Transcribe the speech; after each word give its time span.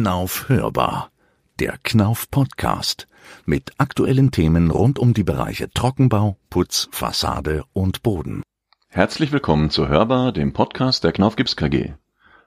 Knauf 0.00 0.48
hörbar. 0.48 1.10
Der 1.58 1.76
Knauf 1.82 2.30
Podcast 2.30 3.08
mit 3.46 3.72
aktuellen 3.78 4.30
Themen 4.30 4.70
rund 4.70 4.96
um 5.00 5.12
die 5.12 5.24
Bereiche 5.24 5.70
Trockenbau, 5.70 6.36
Putz, 6.50 6.88
Fassade 6.92 7.64
und 7.72 8.04
Boden. 8.04 8.44
Herzlich 8.86 9.32
willkommen 9.32 9.70
zu 9.70 9.88
Hörbar, 9.88 10.30
dem 10.30 10.52
Podcast 10.52 11.02
der 11.02 11.10
Knauf 11.10 11.34
Gips 11.34 11.56
KG. 11.56 11.94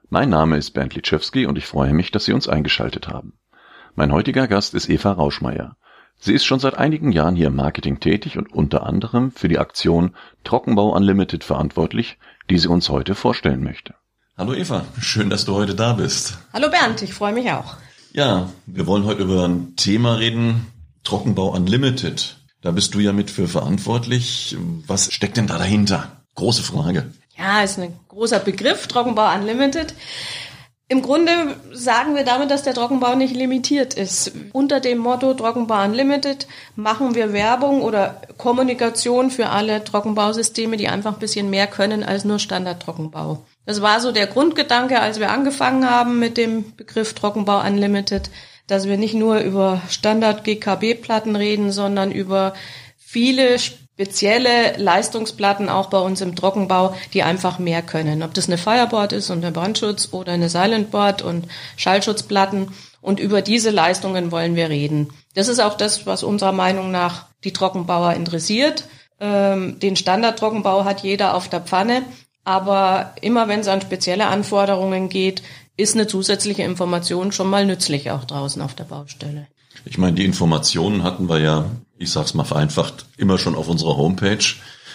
Mein 0.10 0.30
Name 0.30 0.56
ist 0.56 0.72
Bernd 0.72 0.96
Litschewski 0.96 1.46
und 1.46 1.58
ich 1.58 1.66
freue 1.66 1.92
mich, 1.92 2.10
dass 2.12 2.24
Sie 2.24 2.32
uns 2.32 2.48
eingeschaltet 2.48 3.10
haben. 3.10 3.34
Mein 3.96 4.14
heutiger 4.14 4.48
Gast 4.48 4.74
ist 4.74 4.90
Eva 4.90 5.12
Rauschmeier. 5.12 5.76
Sie 6.20 6.34
ist 6.34 6.46
schon 6.46 6.62
seit 6.62 6.78
einigen 6.78 7.12
Jahren 7.12 7.36
hier 7.36 7.48
im 7.48 7.56
Marketing 7.58 8.00
tätig 8.00 8.38
und 8.38 8.54
unter 8.54 8.84
anderem 8.84 9.34
für 9.34 9.50
die 9.50 9.60
Aktion 9.60 10.16
Trockenbau 10.46 10.96
Unlimited 10.96 11.44
verantwortlich, 11.44 12.18
die 12.50 12.58
sie 12.58 12.70
uns 12.70 12.88
heute 12.88 13.14
vorstellen 13.14 13.62
möchte. 13.62 13.96
Hallo 14.42 14.56
Eva, 14.56 14.86
schön, 15.00 15.30
dass 15.30 15.46
du 15.46 15.54
heute 15.54 15.76
da 15.76 15.94
bist. 15.94 16.34
Hallo 16.52 16.72
Bernd, 16.72 17.04
ich 17.04 17.14
freue 17.14 17.32
mich 17.32 17.52
auch. 17.52 17.76
Ja, 18.12 18.50
wir 18.66 18.88
wollen 18.88 19.06
heute 19.06 19.22
über 19.22 19.48
ein 19.48 19.76
Thema 19.76 20.16
reden, 20.16 20.66
Trockenbau 21.04 21.50
Unlimited. 21.50 22.38
Da 22.62 22.72
bist 22.72 22.96
du 22.96 23.00
ja 23.00 23.14
mit 23.14 23.30
für 23.30 23.48
verantwortlich. 23.48 24.58
Was 24.88 25.14
steckt 25.14 25.38
denn 25.38 25.46
da 25.46 25.60
dahinter? 25.60 26.24
Große 26.34 26.64
Frage. 26.64 27.12
Ja, 27.38 27.62
ist 27.62 27.78
ein 27.78 27.94
großer 28.08 28.40
Begriff, 28.40 28.88
Trockenbau 28.88 29.32
Unlimited. 29.32 29.94
Im 30.88 31.04
Grunde 31.04 31.56
sagen 31.72 32.16
wir 32.16 32.26
damit, 32.26 32.50
dass 32.50 32.64
der 32.64 32.74
Trockenbau 32.74 33.14
nicht 33.14 33.36
limitiert 33.36 33.94
ist. 33.94 34.32
Unter 34.54 34.80
dem 34.80 34.98
Motto 34.98 35.36
Trockenbau 35.36 35.84
Unlimited 35.84 36.48
machen 36.76 37.14
wir 37.14 37.32
Werbung 37.32 37.84
oder 37.84 38.20
Kommunikation 38.40 39.30
für 39.30 39.50
alle 39.50 39.84
Trockenbausysteme, 39.84 40.78
die 40.78 40.88
einfach 40.88 41.14
ein 41.14 41.20
bisschen 41.20 41.52
mehr 41.52 41.68
können 41.68 42.04
als 42.04 42.26
nur 42.26 42.40
Standard-Trockenbau. 42.40 43.46
Das 43.66 43.82
war 43.82 44.00
so 44.00 44.12
der 44.12 44.28
Grundgedanke, 44.28 45.00
als 45.00 45.20
wir 45.20 45.30
angefangen 45.30 45.90
haben 45.90 46.20
mit 46.20 46.38
dem 46.38 46.76
Begriff 46.76 47.14
Trockenbau 47.14 47.62
Unlimited, 47.62 48.30
dass 48.68 48.88
wir 48.88 48.98
nicht 48.98 49.14
nur 49.14 49.40
über 49.40 49.82
Standard-GKB-Platten 49.90 51.36
reden, 51.36 51.72
sondern 51.72 52.12
über 52.12 52.54
viele 52.98 53.60
spezielle 53.60 54.78
Leistungsplatten 54.78 55.70
auch 55.70 55.90
bei 55.90 56.00
uns 56.00 56.22
im 56.22 56.36
Trockenbau, 56.36 56.96
die 57.14 57.22
einfach 57.22 57.60
mehr 57.60 57.84
können. 57.84 58.24
Ob 58.24 58.34
das 58.34 58.48
eine 58.48 58.58
Fireboard 58.58 59.14
ist 59.14 59.30
und 59.30 59.46
ein 59.46 59.54
Brandschutz 59.54 60.10
oder 60.12 60.32
eine 60.32 60.50
Silentboard 60.50 61.22
und 61.22 61.48
Schallschutzplatten. 61.78 62.72
Und 63.02 63.20
über 63.20 63.42
diese 63.42 63.70
Leistungen 63.70 64.32
wollen 64.32 64.56
wir 64.56 64.70
reden. 64.70 65.10
Das 65.36 65.48
ist 65.48 65.60
auch 65.60 65.76
das, 65.76 66.06
was 66.08 66.24
unserer 66.24 66.52
Meinung 66.52 66.90
nach 66.90 67.26
die 67.44 67.54
Trockenbauer 67.54 68.14
interessiert. 68.14 68.86
Ähm, 69.20 69.80
den 69.80 69.96
Standard-Trockenbau 69.96 70.84
hat 70.84 71.02
jeder 71.02 71.36
auf 71.36 71.48
der 71.48 71.62
Pfanne. 71.62 72.04
Aber 72.44 73.14
immer 73.22 73.48
wenn 73.48 73.60
es 73.60 73.68
an 73.68 73.82
spezielle 73.82 74.28
Anforderungen 74.28 75.10
geht, 75.10 75.44
ist 75.78 75.96
eine 75.96 76.08
zusätzliche 76.08 76.64
Information 76.64 77.32
schon 77.32 77.50
mal 77.50 77.66
nützlich 77.66 78.12
auch 78.12 78.26
draußen 78.26 78.62
auf 78.62 78.74
der 78.76 78.84
Baustelle. 78.86 79.48
Ich 79.86 79.98
meine, 79.98 80.14
die 80.14 80.26
Informationen 80.26 81.04
hatten 81.04 81.30
wir 81.30 81.40
ja, 81.40 81.66
ich 81.98 82.12
sag's 82.12 82.34
mal 82.34 82.44
vereinfacht, 82.44 83.06
immer 83.18 83.38
schon 83.38 83.56
auf 83.56 83.68
unserer 83.68 83.98
Homepage, 83.98 84.44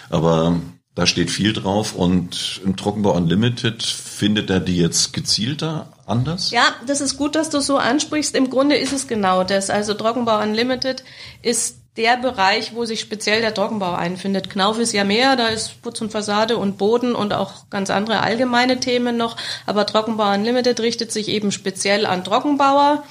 aber 0.09 0.59
da 0.95 1.05
steht 1.05 1.29
viel 1.29 1.53
drauf 1.53 1.93
und 1.93 2.61
im 2.65 2.75
Trockenbau 2.75 3.11
Unlimited 3.11 3.83
findet 3.83 4.49
er 4.49 4.59
die 4.59 4.77
jetzt 4.77 5.13
gezielter 5.13 5.93
anders? 6.07 6.49
Ja, 6.51 6.63
das 6.87 7.01
ist 7.01 7.17
gut, 7.17 7.35
dass 7.35 7.51
du 7.51 7.59
so 7.59 7.77
ansprichst. 7.77 8.35
Im 8.35 8.49
Grunde 8.49 8.77
ist 8.77 8.93
es 8.93 9.07
genau 9.07 9.43
das. 9.43 9.69
Also 9.69 9.93
Trockenbau 9.93 10.41
Unlimited 10.41 11.03
ist 11.43 11.81
der 11.97 12.17
Bereich, 12.17 12.75
wo 12.75 12.85
sich 12.85 12.99
speziell 12.99 13.41
der 13.41 13.53
Trockenbau 13.53 13.93
einfindet. 13.93 14.49
Knauf 14.49 14.79
ist 14.79 14.93
ja 14.93 15.03
mehr, 15.03 15.35
da 15.35 15.47
ist 15.47 15.81
Putz 15.81 15.99
und 16.01 16.11
Fassade 16.11 16.57
und 16.57 16.77
Boden 16.77 17.15
und 17.15 17.33
auch 17.33 17.69
ganz 17.69 17.89
andere 17.89 18.21
allgemeine 18.21 18.79
Themen 18.79 19.17
noch. 19.17 19.35
Aber 19.65 19.85
Trockenbau 19.85 20.33
Unlimited 20.33 20.79
richtet 20.79 21.11
sich 21.11 21.27
eben 21.27 21.51
speziell 21.51 22.05
an 22.05 22.23
Trockenbauer 22.23 23.03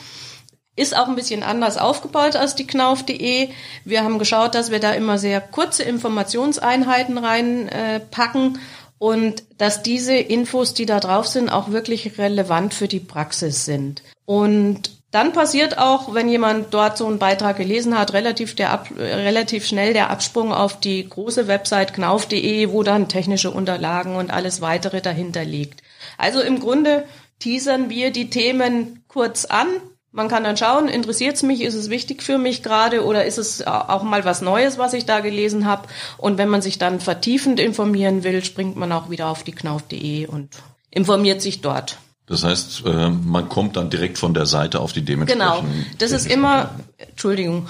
ist 0.77 0.95
auch 0.95 1.09
ein 1.09 1.17
bisschen 1.17 1.43
anders 1.43 1.79
aufgebaut 1.79 2.37
als 2.37 2.55
die 2.55 2.67
Knauf.de. 2.67 3.49
Wir 3.85 4.05
haben 4.05 4.19
geschaut, 4.19 4.55
dass 4.55 4.71
wir 4.71 4.79
da 4.79 4.93
immer 4.93 5.17
sehr 5.17 5.41
kurze 5.41 5.83
Informationseinheiten 5.83 7.17
reinpacken 7.17 8.57
äh, 8.57 8.59
und 8.99 9.43
dass 9.57 9.83
diese 9.83 10.15
Infos, 10.15 10.75
die 10.75 10.87
da 10.87 11.01
drauf 11.01 11.27
sind, 11.27 11.49
auch 11.49 11.71
wirklich 11.71 12.19
relevant 12.19 12.75
für 12.75 12.89
die 12.89 13.01
Praxis 13.01 13.65
sind. 13.65 14.03
Und 14.27 14.96
dann 15.17 15.33
passiert 15.33 15.79
auch, 15.79 16.13
wenn 16.13 16.29
jemand 16.29 16.75
dort 16.75 16.99
so 16.99 17.07
einen 17.07 17.19
Beitrag 17.19 17.57
gelesen 17.57 17.99
hat, 17.99 18.13
relativ, 18.13 18.55
der 18.55 18.71
Ab, 18.71 18.91
relativ 18.99 19.67
schnell 19.67 19.95
der 19.95 20.11
Absprung 20.11 20.53
auf 20.53 20.79
die 20.79 21.09
große 21.09 21.49
Website 21.49 21.95
knauf.de, 21.95 22.71
wo 22.71 22.83
dann 22.83 23.09
technische 23.09 23.51
Unterlagen 23.51 24.17
und 24.17 24.31
alles 24.31 24.61
weitere 24.61 25.01
dahinter 25.01 25.43
liegt. 25.43 25.83
Also 26.19 26.43
im 26.43 26.61
Grunde 26.61 27.05
teasern 27.39 27.89
wir 27.89 28.11
die 28.11 28.29
Themen 28.29 29.05
kurz 29.09 29.47
an, 29.47 29.69
man 30.13 30.29
kann 30.29 30.45
dann 30.45 30.59
schauen, 30.59 30.89
interessiert 30.89 31.37
es 31.37 31.43
mich, 31.43 31.63
ist 31.63 31.75
es 31.75 31.89
wichtig 31.89 32.23
für 32.23 32.37
mich 32.37 32.63
gerade 32.63 33.03
oder 33.03 33.25
ist 33.25 33.39
es 33.39 33.67
auch 33.67 34.03
mal 34.03 34.27
was 34.27 34.43
Neues, 34.43 34.77
was 34.77 34.93
ich 34.93 35.07
da 35.07 35.21
gelesen 35.21 35.65
habe. 35.65 35.89
Und 36.19 36.37
wenn 36.37 36.51
man 36.51 36.61
sich 36.61 36.77
dann 36.77 37.01
vertiefend 37.01 37.59
informieren 37.59 38.23
will, 38.23 38.45
springt 38.45 38.77
man 38.77 38.93
auch 38.93 39.09
wieder 39.09 39.29
auf 39.29 39.45
die 39.45 39.53
knauf.de 39.53 40.27
und 40.27 40.51
informiert 40.91 41.41
sich 41.41 41.63
dort. 41.63 41.97
Das 42.27 42.43
heißt, 42.43 42.83
äh, 42.85 43.09
man 43.11 43.49
kommt 43.49 43.77
dann 43.77 43.89
direkt 43.89 44.19
von 44.19 44.35
der 44.35 44.47
Seite 44.47 44.81
auf 44.81 44.93
die 44.93 45.03
dementsprechenden. 45.03 45.63
Genau, 45.63 45.97
das 45.99 46.11
ist 46.11 46.27
immer, 46.27 46.71
Entschuldigung, 46.99 47.69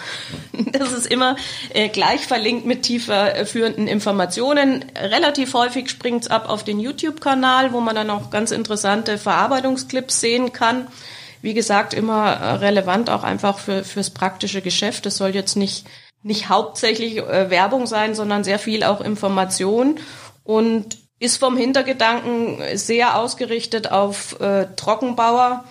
das 0.72 0.92
ist 0.92 1.06
immer 1.06 1.36
äh, 1.74 1.88
gleich 1.88 2.26
verlinkt 2.26 2.64
mit 2.64 2.82
tiefer 2.82 3.44
führenden 3.44 3.86
Informationen. 3.86 4.84
Relativ 4.96 5.52
häufig 5.52 5.90
springt's 5.90 6.28
ab 6.28 6.48
auf 6.48 6.64
den 6.64 6.80
YouTube-Kanal, 6.80 7.72
wo 7.72 7.80
man 7.80 7.94
dann 7.94 8.08
auch 8.08 8.30
ganz 8.30 8.50
interessante 8.50 9.18
Verarbeitungsclips 9.18 10.20
sehen 10.20 10.52
kann 10.52 10.86
wie 11.42 11.54
gesagt, 11.54 11.94
immer 11.94 12.32
äh, 12.32 12.54
relevant 12.54 13.08
auch 13.08 13.22
einfach 13.22 13.60
für, 13.60 13.84
fürs 13.84 14.10
praktische 14.10 14.62
Geschäft. 14.62 15.06
Es 15.06 15.16
soll 15.16 15.30
jetzt 15.30 15.54
nicht, 15.54 15.86
nicht 16.24 16.48
hauptsächlich 16.48 17.18
äh, 17.18 17.50
Werbung 17.50 17.86
sein, 17.86 18.16
sondern 18.16 18.42
sehr 18.42 18.58
viel 18.58 18.82
auch 18.82 19.00
Information 19.00 20.00
und 20.42 20.98
ist 21.19 21.38
vom 21.38 21.56
Hintergedanken 21.56 22.59
sehr 22.75 23.19
ausgerichtet 23.19 23.91
auf 23.91 24.41
äh, 24.41 24.66
Trockenbauer, 24.77 25.65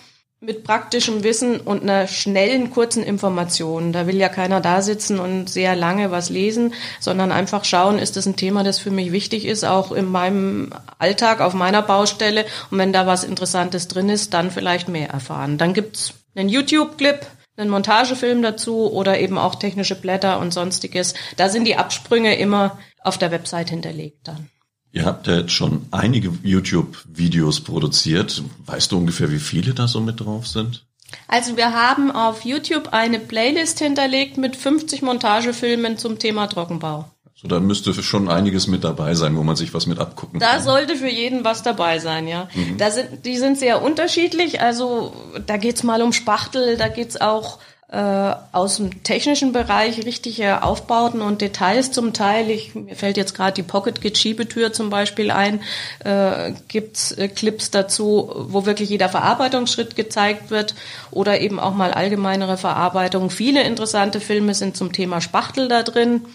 mit 0.46 0.64
praktischem 0.64 1.24
Wissen 1.24 1.60
und 1.60 1.82
einer 1.82 2.08
schnellen, 2.08 2.70
kurzen 2.70 3.04
Information. 3.04 3.94
Da 3.94 4.06
will 4.06 4.18
ja 4.18 4.30
keiner 4.30 4.62
da 4.62 4.82
sitzen 4.82 5.20
und 5.20 5.50
sehr 5.50 5.76
lange 5.76 6.12
was 6.12 6.30
lesen, 6.30 6.74
sondern 7.00 7.32
einfach 7.32 7.66
schauen, 7.66 8.00
ist 8.00 8.16
das 8.16 8.26
ein 8.26 8.36
Thema, 8.36 8.64
das 8.64 8.80
für 8.80 8.92
mich 8.92 9.12
wichtig 9.12 9.46
ist, 9.46 9.64
auch 9.64 9.92
in 9.92 10.06
meinem 10.06 10.72
Alltag, 11.00 11.42
auf 11.42 11.54
meiner 11.54 11.82
Baustelle. 11.82 12.46
Und 12.70 12.78
wenn 12.78 12.94
da 12.94 13.08
was 13.08 13.24
Interessantes 13.24 13.88
drin 13.88 14.10
ist, 14.10 14.34
dann 14.34 14.52
vielleicht 14.52 14.88
mehr 14.88 15.10
erfahren. 15.10 15.58
Dann 15.58 15.74
gibt's 15.74 16.14
einen 16.36 16.50
YouTube-Clip, 16.50 17.26
einen 17.58 17.70
Montagefilm 17.70 18.42
dazu 18.42 18.92
oder 18.92 19.20
eben 19.20 19.38
auch 19.38 19.56
technische 19.56 19.96
Blätter 19.96 20.40
und 20.40 20.54
sonstiges. 20.54 21.14
Da 21.38 21.50
sind 21.50 21.66
die 21.66 21.78
Absprünge 21.78 22.36
immer 22.36 22.78
auf 23.02 23.18
der 23.18 23.32
Website 23.32 23.70
hinterlegt 23.70 24.28
dann. 24.28 24.50
Ihr 24.96 25.04
habt 25.04 25.28
ja 25.28 25.36
jetzt 25.36 25.52
schon 25.52 25.88
einige 25.92 26.32
YouTube-Videos 26.42 27.60
produziert. 27.60 28.42
Weißt 28.66 28.94
du 28.94 28.98
ungefähr, 28.98 29.30
wie 29.30 29.40
viele 29.40 29.74
da 29.74 29.90
so 29.90 30.00
mit 30.00 30.22
drauf 30.22 30.48
sind? 30.48 30.86
Also 31.28 31.58
wir 31.58 31.74
haben 31.74 32.12
auf 32.12 32.46
YouTube 32.46 32.94
eine 32.94 33.20
Playlist 33.20 33.80
hinterlegt 33.80 34.38
mit 34.38 34.56
50 34.56 35.02
Montagefilmen 35.02 35.98
zum 35.98 36.18
Thema 36.18 36.48
Trockenbau. 36.48 37.10
So, 37.36 37.50
da 37.50 37.60
müsste 37.60 37.94
schon 37.94 38.30
einiges 38.30 38.68
mit 38.68 38.86
dabei 38.86 39.16
sein, 39.16 39.36
wo 39.36 39.44
man 39.44 39.58
sich 39.58 39.74
was 39.74 39.86
mit 39.86 40.00
abgucken 40.00 40.40
da 40.40 40.48
kann. 40.48 40.58
Da 40.60 40.64
sollte 40.64 40.96
für 40.96 41.10
jeden 41.10 41.44
was 41.44 41.62
dabei 41.62 42.00
sein, 42.00 42.30
ja. 42.30 42.48
Mhm. 42.56 42.78
Da 42.78 42.90
sind, 42.90 43.26
die 43.26 43.36
sind 43.36 43.60
sehr 43.60 43.82
unterschiedlich. 43.82 44.62
Also 44.62 45.14
da 45.46 45.58
geht's 45.58 45.84
mal 45.84 46.02
um 46.02 46.14
Spachtel, 46.14 46.78
da 46.78 46.88
geht's 46.88 47.20
auch 47.20 47.60
äh, 47.88 48.34
aus 48.52 48.78
dem 48.78 49.04
technischen 49.04 49.52
Bereich 49.52 50.06
richtige 50.06 50.64
Aufbauten 50.64 51.22
und 51.22 51.42
Details 51.42 51.92
zum 51.92 52.14
Teil. 52.14 52.50
Ich, 52.50 52.74
mir 52.74 52.96
fällt 52.96 53.16
jetzt 53.16 53.36
gerade 53.36 53.54
die 53.54 53.64
Pocket 53.64 54.02
Git 54.02 54.18
Schiebetür 54.18 54.74
zum 54.74 54.90
Beispiel 54.90 55.30
ein. 55.30 55.62
Äh, 56.04 56.54
gibt's 56.68 57.12
äh, 57.12 57.28
Clips 57.28 57.70
dazu, 57.70 58.32
wo 58.36 58.66
wirklich 58.66 58.90
jeder 58.90 59.10
Verarbeitungsschritt 59.10 59.96
gezeigt 59.96 60.50
wird 60.50 60.74
oder 61.12 61.42
eben 61.42 61.60
auch 61.60 61.76
mal 61.76 61.92
allgemeinere 61.92 62.58
Verarbeitung. 62.58 63.30
Viele 63.30 63.64
interessante 63.64 64.20
Filme 64.20 64.56
sind 64.56 64.76
zum 64.76 64.92
Thema 64.92 65.22
Spachtel 65.22 65.68
da 65.68 65.84
drin. 65.84 66.26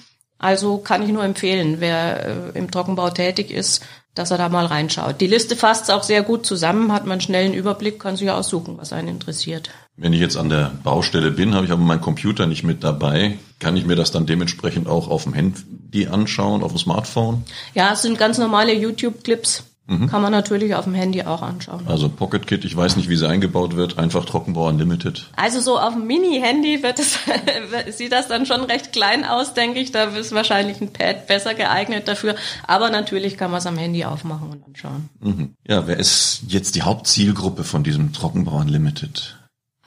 Also 0.40 0.78
kann 0.78 1.02
ich 1.02 1.10
nur 1.10 1.22
empfehlen, 1.22 1.76
wer 1.80 2.26
äh, 2.54 2.58
im 2.58 2.70
Trockenbau 2.70 3.10
tätig 3.10 3.50
ist, 3.50 3.84
dass 4.14 4.30
er 4.30 4.38
da 4.38 4.48
mal 4.48 4.66
reinschaut. 4.66 5.20
Die 5.20 5.26
Liste 5.26 5.54
fasst 5.54 5.90
auch 5.90 6.02
sehr 6.02 6.22
gut 6.22 6.46
zusammen, 6.46 6.92
hat 6.92 7.04
man 7.04 7.12
einen 7.12 7.20
schnellen 7.20 7.54
Überblick, 7.54 8.00
kann 8.00 8.16
sich 8.16 8.30
aussuchen, 8.30 8.78
was 8.78 8.92
einen 8.92 9.08
interessiert. 9.08 9.70
Wenn 9.96 10.14
ich 10.14 10.20
jetzt 10.20 10.38
an 10.38 10.48
der 10.48 10.72
Baustelle 10.82 11.30
bin, 11.30 11.54
habe 11.54 11.66
ich 11.66 11.72
aber 11.72 11.82
meinen 11.82 12.00
Computer 12.00 12.46
nicht 12.46 12.64
mit 12.64 12.82
dabei. 12.82 13.38
Kann 13.58 13.76
ich 13.76 13.84
mir 13.84 13.96
das 13.96 14.12
dann 14.12 14.24
dementsprechend 14.24 14.88
auch 14.88 15.08
auf 15.08 15.24
dem 15.24 15.34
Handy 15.34 16.06
anschauen, 16.06 16.62
auf 16.62 16.72
dem 16.72 16.78
Smartphone? 16.78 17.44
Ja, 17.74 17.92
es 17.92 18.02
sind 18.02 18.18
ganz 18.18 18.38
normale 18.38 18.72
YouTube-Clips. 18.72 19.64
Mhm. 19.90 20.06
Kann 20.06 20.22
man 20.22 20.30
natürlich 20.30 20.76
auf 20.76 20.84
dem 20.84 20.94
Handy 20.94 21.22
auch 21.24 21.42
anschauen. 21.42 21.82
Also 21.88 22.08
Pocket 22.08 22.46
Kit, 22.46 22.64
ich 22.64 22.76
weiß 22.76 22.94
nicht, 22.94 23.08
wie 23.08 23.16
sie 23.16 23.28
eingebaut 23.28 23.74
wird, 23.74 23.98
einfach 23.98 24.24
Trockenbau 24.24 24.68
Unlimited. 24.68 25.26
Also 25.34 25.60
so 25.60 25.80
auf 25.80 25.94
dem 25.94 26.06
Mini-Handy 26.06 26.84
wird 26.84 27.00
es, 27.00 27.18
sieht 27.96 28.12
das 28.12 28.28
dann 28.28 28.46
schon 28.46 28.60
recht 28.62 28.92
klein 28.92 29.24
aus, 29.24 29.52
denke 29.52 29.80
ich. 29.80 29.90
Da 29.90 30.04
ist 30.04 30.32
wahrscheinlich 30.32 30.80
ein 30.80 30.92
Pad 30.92 31.26
besser 31.26 31.54
geeignet 31.54 32.06
dafür. 32.06 32.36
Aber 32.68 32.90
natürlich 32.90 33.36
kann 33.36 33.50
man 33.50 33.58
es 33.58 33.66
am 33.66 33.76
Handy 33.76 34.04
aufmachen 34.04 34.50
und 34.50 34.64
anschauen. 34.64 35.08
Mhm. 35.18 35.54
Ja, 35.66 35.88
wer 35.88 35.98
ist 35.98 36.42
jetzt 36.46 36.76
die 36.76 36.82
Hauptzielgruppe 36.82 37.64
von 37.64 37.82
diesem 37.82 38.12
Trockenbau 38.12 38.58
Unlimited? 38.58 39.40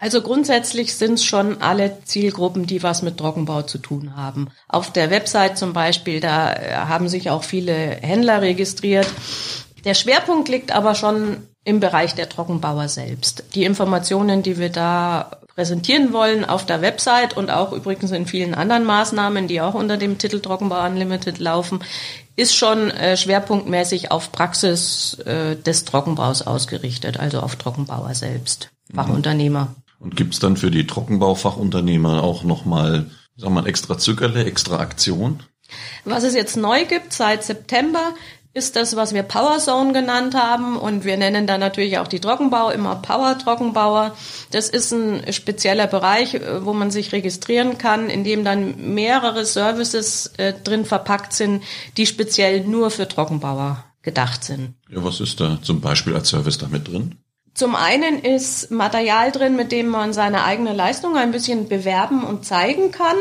Also 0.03 0.21
grundsätzlich 0.21 0.95
sind 0.95 1.13
es 1.13 1.23
schon 1.23 1.61
alle 1.61 1.99
Zielgruppen, 2.03 2.65
die 2.65 2.83
was 2.83 3.03
mit 3.03 3.17
Trockenbau 3.17 3.61
zu 3.61 3.77
tun 3.77 4.17
haben. 4.17 4.49
Auf 4.67 4.91
der 4.91 5.09
Website 5.11 5.57
zum 5.57 5.71
Beispiel, 5.71 6.19
da 6.19 6.51
äh, 6.51 6.73
haben 6.73 7.07
sich 7.07 7.29
auch 7.29 7.43
viele 7.43 7.73
Händler 7.73 8.41
registriert. 8.41 9.07
Der 9.83 9.93
Schwerpunkt 9.93 10.49
liegt 10.49 10.71
aber 10.71 10.95
schon 10.95 11.47
im 11.65 11.79
Bereich 11.79 12.15
der 12.15 12.29
Trockenbauer 12.29 12.87
selbst. 12.89 13.43
Die 13.55 13.63
Informationen, 13.63 14.43
die 14.43 14.57
wir 14.57 14.69
da 14.69 15.37
präsentieren 15.55 16.13
wollen 16.13 16.45
auf 16.45 16.65
der 16.65 16.81
Website 16.81 17.37
und 17.37 17.51
auch 17.51 17.73
übrigens 17.73 18.11
in 18.11 18.25
vielen 18.25 18.55
anderen 18.55 18.85
Maßnahmen, 18.85 19.47
die 19.47 19.61
auch 19.61 19.75
unter 19.75 19.97
dem 19.97 20.17
Titel 20.17 20.39
Trockenbau 20.39 20.83
Unlimited 20.85 21.39
laufen, 21.39 21.79
ist 22.35 22.55
schon 22.55 22.89
äh, 22.89 23.15
schwerpunktmäßig 23.15 24.11
auf 24.11 24.31
Praxis 24.31 25.19
äh, 25.25 25.55
des 25.55 25.85
Trockenbaus 25.85 26.41
ausgerichtet, 26.41 27.19
also 27.19 27.39
auf 27.39 27.55
Trockenbauer 27.55 28.15
selbst, 28.15 28.69
Fachunternehmer. 28.93 29.75
Und 29.99 30.17
gibt's 30.17 30.39
dann 30.39 30.57
für 30.57 30.71
die 30.71 30.87
Trockenbaufachunternehmer 30.87 32.23
auch 32.23 32.43
nochmal, 32.43 33.11
sagen 33.37 33.53
wir 33.53 33.61
mal, 33.61 33.67
extra 33.67 33.97
Zückerle, 33.97 34.45
extra 34.45 34.79
Aktion? 34.79 35.43
Was 36.03 36.23
es 36.23 36.33
jetzt 36.33 36.57
neu 36.57 36.85
gibt 36.85 37.13
seit 37.13 37.43
September, 37.43 38.13
ist 38.53 38.75
das, 38.75 38.95
was 38.95 39.13
wir 39.13 39.23
Power 39.23 39.57
Zone 39.57 39.93
genannt 39.93 40.35
haben. 40.35 40.77
Und 40.77 41.05
wir 41.05 41.17
nennen 41.17 41.47
da 41.47 41.57
natürlich 41.57 41.97
auch 41.97 42.07
die 42.07 42.19
Trockenbau 42.19 42.69
immer 42.69 42.95
Power 42.95 43.37
Trockenbauer. 43.37 44.15
Das 44.51 44.69
ist 44.69 44.91
ein 44.91 45.33
spezieller 45.33 45.87
Bereich, 45.87 46.35
äh, 46.35 46.65
wo 46.65 46.73
man 46.73 46.91
sich 46.91 47.11
registrieren 47.11 47.77
kann, 47.77 48.09
in 48.09 48.23
dem 48.23 48.43
dann 48.43 48.93
mehrere 48.93 49.45
Services 49.45 50.33
äh, 50.37 50.53
drin 50.53 50.85
verpackt 50.85 51.33
sind, 51.33 51.63
die 51.97 52.05
speziell 52.05 52.61
nur 52.61 52.91
für 52.91 53.07
Trockenbauer 53.07 53.83
gedacht 54.03 54.43
sind. 54.43 54.75
Ja, 54.89 55.03
was 55.03 55.19
ist 55.19 55.39
da 55.39 55.59
zum 55.61 55.81
Beispiel 55.81 56.13
als 56.13 56.29
Service 56.29 56.57
damit 56.57 56.87
drin? 56.87 57.17
Zum 57.55 57.75
einen 57.75 58.19
ist 58.19 58.71
Material 58.71 59.31
drin, 59.31 59.55
mit 59.55 59.71
dem 59.71 59.87
man 59.87 60.11
seine 60.11 60.43
eigene 60.43 60.73
Leistung 60.73 61.15
ein 61.15 61.31
bisschen 61.31 61.69
bewerben 61.69 62.23
und 62.23 62.45
zeigen 62.45 62.91
kann. 62.91 63.15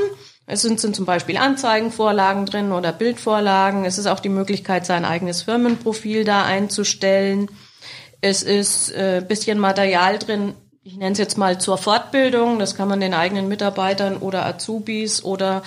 Es 0.46 0.62
sind, 0.62 0.80
sind 0.80 0.96
zum 0.96 1.06
Beispiel 1.06 1.36
Anzeigenvorlagen 1.36 2.46
drin 2.46 2.72
oder 2.72 2.92
Bildvorlagen. 2.92 3.84
Es 3.84 3.98
ist 3.98 4.06
auch 4.06 4.20
die 4.20 4.28
Möglichkeit, 4.28 4.86
sein 4.86 5.04
eigenes 5.04 5.42
Firmenprofil 5.42 6.24
da 6.24 6.44
einzustellen. 6.44 7.48
Es 8.20 8.42
ist 8.42 8.90
äh, 8.90 9.24
bisschen 9.26 9.58
Material 9.58 10.18
drin, 10.18 10.54
ich 10.84 10.96
nenne 10.96 11.12
es 11.12 11.18
jetzt 11.18 11.38
mal 11.38 11.60
zur 11.60 11.78
Fortbildung. 11.78 12.58
Das 12.58 12.74
kann 12.74 12.88
man 12.88 13.00
den 13.00 13.14
eigenen 13.14 13.46
Mitarbeitern 13.46 14.16
oder 14.16 14.44
Azubis 14.44 15.22
oder 15.22 15.62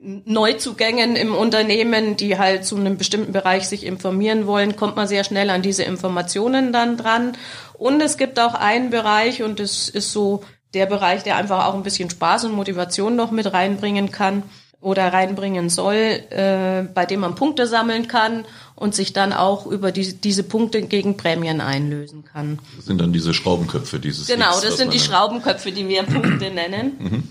Neuzugängen 0.00 1.16
im 1.16 1.34
Unternehmen, 1.34 2.16
die 2.16 2.38
halt 2.38 2.66
zu 2.66 2.76
einem 2.76 2.98
bestimmten 2.98 3.32
Bereich 3.32 3.66
sich 3.66 3.86
informieren 3.86 4.46
wollen, 4.46 4.76
kommt 4.76 4.96
man 4.96 5.08
sehr 5.08 5.24
schnell 5.24 5.48
an 5.48 5.62
diese 5.62 5.82
Informationen 5.82 6.74
dann 6.74 6.98
dran. 6.98 7.32
Und 7.72 8.02
es 8.02 8.18
gibt 8.18 8.38
auch 8.38 8.54
einen 8.54 8.90
Bereich, 8.90 9.42
und 9.42 9.60
das 9.60 9.88
ist 9.88 10.12
so 10.12 10.44
der 10.74 10.86
Bereich, 10.86 11.22
der 11.22 11.36
einfach 11.36 11.66
auch 11.66 11.74
ein 11.74 11.82
bisschen 11.82 12.10
Spaß 12.10 12.44
und 12.44 12.52
Motivation 12.52 13.16
noch 13.16 13.30
mit 13.30 13.52
reinbringen 13.52 14.10
kann 14.10 14.42
oder 14.84 15.12
reinbringen 15.12 15.70
soll, 15.70 15.94
äh, 15.94 16.82
bei 16.92 17.06
dem 17.06 17.20
man 17.20 17.34
Punkte 17.34 17.66
sammeln 17.66 18.06
kann 18.06 18.44
und 18.76 18.94
sich 18.94 19.14
dann 19.14 19.32
auch 19.32 19.66
über 19.66 19.92
die, 19.92 20.12
diese 20.14 20.42
Punkte 20.42 20.82
gegen 20.82 21.16
Prämien 21.16 21.62
einlösen 21.62 22.24
kann. 22.24 22.58
Das 22.76 22.84
sind 22.84 23.00
dann 23.00 23.12
diese 23.12 23.32
Schraubenköpfe, 23.32 23.98
dieses 23.98 24.26
Genau, 24.26 24.50
X, 24.50 24.60
das 24.60 24.76
sind 24.76 24.92
die 24.92 25.00
Schraubenköpfe, 25.00 25.72
die 25.72 25.88
wir 25.88 26.02
Punkte 26.02 26.50
nennen. 26.54 26.92
Mhm. 26.98 27.28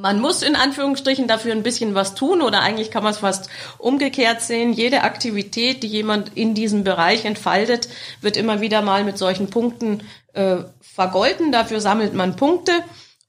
Man 0.00 0.20
muss 0.20 0.42
in 0.42 0.56
Anführungsstrichen 0.56 1.26
dafür 1.26 1.52
ein 1.52 1.62
bisschen 1.62 1.94
was 1.94 2.14
tun 2.14 2.42
oder 2.42 2.60
eigentlich 2.60 2.90
kann 2.90 3.02
man 3.02 3.12
es 3.12 3.18
fast 3.18 3.48
umgekehrt 3.78 4.42
sehen. 4.42 4.72
Jede 4.72 5.02
Aktivität, 5.02 5.82
die 5.82 5.88
jemand 5.88 6.32
in 6.34 6.54
diesem 6.54 6.84
Bereich 6.84 7.24
entfaltet, 7.24 7.88
wird 8.20 8.36
immer 8.36 8.60
wieder 8.60 8.82
mal 8.82 9.04
mit 9.04 9.16
solchen 9.16 9.48
Punkten 9.48 10.02
äh, 10.34 10.58
vergolten. 10.96 11.52
Dafür 11.52 11.80
sammelt 11.80 12.14
man 12.14 12.36
Punkte 12.36 12.72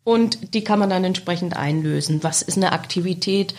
und 0.04 0.54
die 0.54 0.64
kann 0.64 0.80
man 0.80 0.90
dann 0.90 1.04
entsprechend 1.04 1.56
einlösen. 1.56 2.24
Was 2.24 2.42
ist 2.42 2.58
eine 2.58 2.72
Aktivität? 2.72 3.54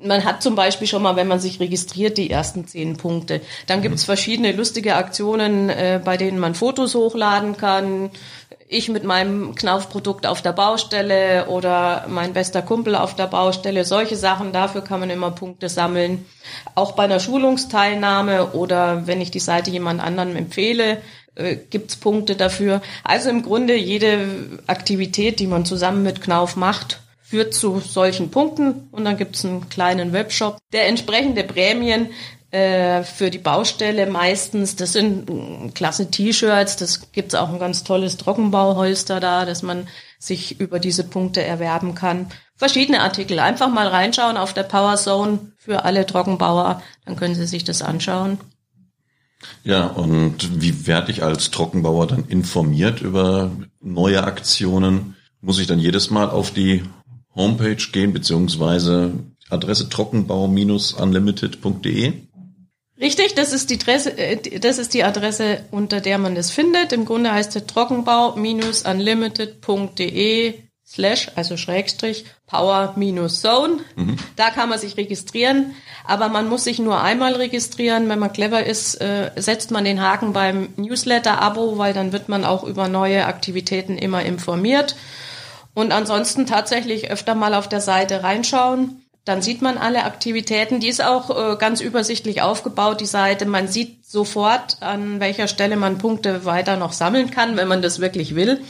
Man 0.00 0.24
hat 0.24 0.42
zum 0.42 0.56
Beispiel 0.56 0.88
schon 0.88 1.02
mal, 1.02 1.14
wenn 1.14 1.28
man 1.28 1.38
sich 1.38 1.60
registriert, 1.60 2.18
die 2.18 2.28
ersten 2.28 2.66
zehn 2.66 2.96
Punkte. 2.96 3.40
Dann 3.68 3.82
gibt 3.82 3.94
es 3.94 4.04
verschiedene 4.04 4.50
lustige 4.52 4.96
Aktionen, 4.96 5.70
äh, 5.70 6.00
bei 6.04 6.16
denen 6.16 6.40
man 6.40 6.56
Fotos 6.56 6.96
hochladen 6.96 7.56
kann. 7.56 8.10
Ich 8.68 8.88
mit 8.88 9.04
meinem 9.04 9.54
Knaufprodukt 9.54 10.26
auf 10.26 10.42
der 10.42 10.52
Baustelle 10.52 11.46
oder 11.46 12.06
mein 12.08 12.32
bester 12.32 12.62
Kumpel 12.62 12.96
auf 12.96 13.14
der 13.14 13.28
Baustelle. 13.28 13.84
Solche 13.84 14.16
Sachen, 14.16 14.50
dafür 14.50 14.82
kann 14.82 14.98
man 14.98 15.10
immer 15.10 15.30
Punkte 15.30 15.68
sammeln. 15.68 16.26
Auch 16.74 16.92
bei 16.92 17.04
einer 17.04 17.20
Schulungsteilnahme 17.20 18.54
oder 18.54 19.06
wenn 19.06 19.20
ich 19.20 19.30
die 19.30 19.38
Seite 19.38 19.70
jemand 19.70 20.00
anderem 20.00 20.34
empfehle, 20.34 20.98
äh, 21.36 21.56
gibt's 21.56 21.96
Punkte 21.96 22.34
dafür. 22.34 22.82
Also 23.04 23.30
im 23.30 23.42
Grunde 23.42 23.76
jede 23.76 24.28
Aktivität, 24.66 25.38
die 25.38 25.46
man 25.46 25.64
zusammen 25.64 26.02
mit 26.02 26.20
Knauf 26.20 26.56
macht, 26.56 27.00
führt 27.22 27.54
zu 27.54 27.80
solchen 27.80 28.30
Punkten 28.30 28.88
und 28.92 29.04
dann 29.04 29.16
gibt's 29.16 29.44
einen 29.44 29.68
kleinen 29.68 30.12
Webshop, 30.12 30.58
der 30.72 30.86
entsprechende 30.86 31.42
Prämien 31.42 32.10
äh, 32.52 33.02
für 33.02 33.30
die 33.30 33.38
Baustelle 33.38 34.06
meistens, 34.06 34.76
das 34.76 34.92
sind 34.92 35.28
mm, 35.28 35.74
klasse 35.74 36.10
T-Shirts, 36.10 36.76
das 36.76 37.10
gibt's 37.12 37.34
auch 37.34 37.52
ein 37.52 37.58
ganz 37.58 37.82
tolles 37.82 38.16
Trockenbauholster 38.16 39.18
da, 39.18 39.44
dass 39.44 39.62
man 39.62 39.88
sich 40.18 40.60
über 40.60 40.78
diese 40.78 41.04
Punkte 41.04 41.42
erwerben 41.42 41.94
kann. 41.94 42.28
Verschiedene 42.54 43.00
Artikel. 43.00 43.40
Einfach 43.40 43.68
mal 43.68 43.88
reinschauen 43.88 44.36
auf 44.36 44.54
der 44.54 44.62
Power 44.62 44.96
Zone 44.96 45.52
für 45.58 45.84
alle 45.84 46.06
Trockenbauer, 46.06 46.80
dann 47.04 47.16
können 47.16 47.34
Sie 47.34 47.46
sich 47.46 47.64
das 47.64 47.82
anschauen. 47.82 48.38
Ja, 49.64 49.86
und 49.86 50.62
wie 50.62 50.86
werde 50.86 51.10
ich 51.12 51.22
als 51.22 51.50
Trockenbauer 51.50 52.06
dann 52.06 52.24
informiert 52.28 53.02
über 53.02 53.50
neue 53.80 54.24
Aktionen? 54.24 55.16
Muss 55.40 55.58
ich 55.58 55.66
dann 55.66 55.78
jedes 55.78 56.10
Mal 56.10 56.28
auf 56.30 56.50
die 56.50 56.82
Homepage 57.34 57.82
gehen, 57.92 58.12
beziehungsweise 58.12 59.14
Adresse 59.50 59.88
trockenbau-unlimited.de? 59.88 62.12
Richtig, 62.98 63.34
das 63.34 63.52
ist 63.52 63.68
die 63.68 63.74
Adresse, 63.74 64.16
äh, 64.16 64.58
das 64.58 64.78
ist 64.78 64.94
die 64.94 65.04
Adresse, 65.04 65.66
unter 65.70 66.00
der 66.00 66.16
man 66.16 66.34
das 66.34 66.50
findet. 66.50 66.92
Im 66.92 67.04
Grunde 67.04 67.30
heißt 67.30 67.54
es 67.56 67.66
trockenbau-unlimited.de 67.66 70.65
slash, 70.86 71.30
also 71.34 71.56
Schrägstrich, 71.56 72.26
power-zone. 72.46 73.78
Da 74.36 74.50
kann 74.50 74.68
man 74.68 74.78
sich 74.78 74.96
registrieren, 74.96 75.74
aber 76.06 76.28
man 76.28 76.48
muss 76.48 76.64
sich 76.64 76.78
nur 76.78 77.00
einmal 77.00 77.34
registrieren. 77.34 78.08
Wenn 78.08 78.20
man 78.20 78.32
clever 78.32 78.64
ist, 78.64 79.00
äh, 79.00 79.32
setzt 79.36 79.70
man 79.70 79.84
den 79.84 80.00
Haken 80.00 80.32
beim 80.32 80.68
Newsletter-Abo, 80.76 81.78
weil 81.78 81.92
dann 81.92 82.12
wird 82.12 82.28
man 82.28 82.44
auch 82.44 82.62
über 82.64 82.88
neue 82.88 83.26
Aktivitäten 83.26 83.98
immer 83.98 84.22
informiert. 84.22 84.96
Und 85.74 85.92
ansonsten 85.92 86.46
tatsächlich 86.46 87.10
öfter 87.10 87.34
mal 87.34 87.52
auf 87.52 87.68
der 87.68 87.80
Seite 87.80 88.22
reinschauen. 88.22 89.02
Dann 89.26 89.42
sieht 89.42 89.60
man 89.60 89.76
alle 89.76 90.04
Aktivitäten. 90.04 90.78
Die 90.78 90.88
ist 90.88 91.04
auch 91.04 91.30
äh, 91.30 91.56
ganz 91.56 91.80
übersichtlich 91.80 92.42
aufgebaut, 92.42 93.00
die 93.00 93.06
Seite. 93.06 93.44
Man 93.44 93.66
sieht 93.66 94.06
sofort, 94.06 94.78
an 94.80 95.18
welcher 95.18 95.48
Stelle 95.48 95.76
man 95.76 95.98
Punkte 95.98 96.44
weiter 96.44 96.76
noch 96.76 96.92
sammeln 96.92 97.32
kann, 97.32 97.56
wenn 97.56 97.66
man 97.66 97.82
das 97.82 97.98
wirklich 97.98 98.36
will. 98.36 98.60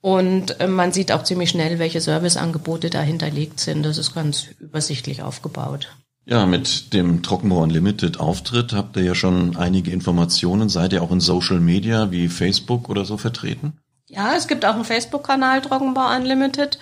Und 0.00 0.60
äh, 0.60 0.68
man 0.68 0.92
sieht 0.92 1.12
auch 1.12 1.24
ziemlich 1.24 1.50
schnell, 1.50 1.78
welche 1.78 2.00
Serviceangebote 2.00 2.90
dahinterlegt 2.90 3.60
sind. 3.60 3.82
Das 3.84 3.98
ist 3.98 4.14
ganz 4.14 4.48
übersichtlich 4.60 5.22
aufgebaut. 5.22 5.88
Ja, 6.24 6.44
mit 6.44 6.92
dem 6.92 7.22
Trockenbau 7.22 7.62
Unlimited 7.62 8.20
Auftritt 8.20 8.74
habt 8.74 8.96
ihr 8.96 9.02
ja 9.02 9.14
schon 9.14 9.56
einige 9.56 9.90
Informationen. 9.90 10.68
Seid 10.68 10.92
ihr 10.92 11.02
auch 11.02 11.10
in 11.10 11.20
Social 11.20 11.58
Media 11.58 12.10
wie 12.10 12.28
Facebook 12.28 12.90
oder 12.90 13.06
so 13.06 13.16
vertreten? 13.16 13.78
Ja, 14.06 14.34
es 14.36 14.46
gibt 14.46 14.64
auch 14.64 14.74
einen 14.74 14.84
Facebook-Kanal 14.84 15.62
Trockenbau 15.62 16.14
Unlimited 16.14 16.78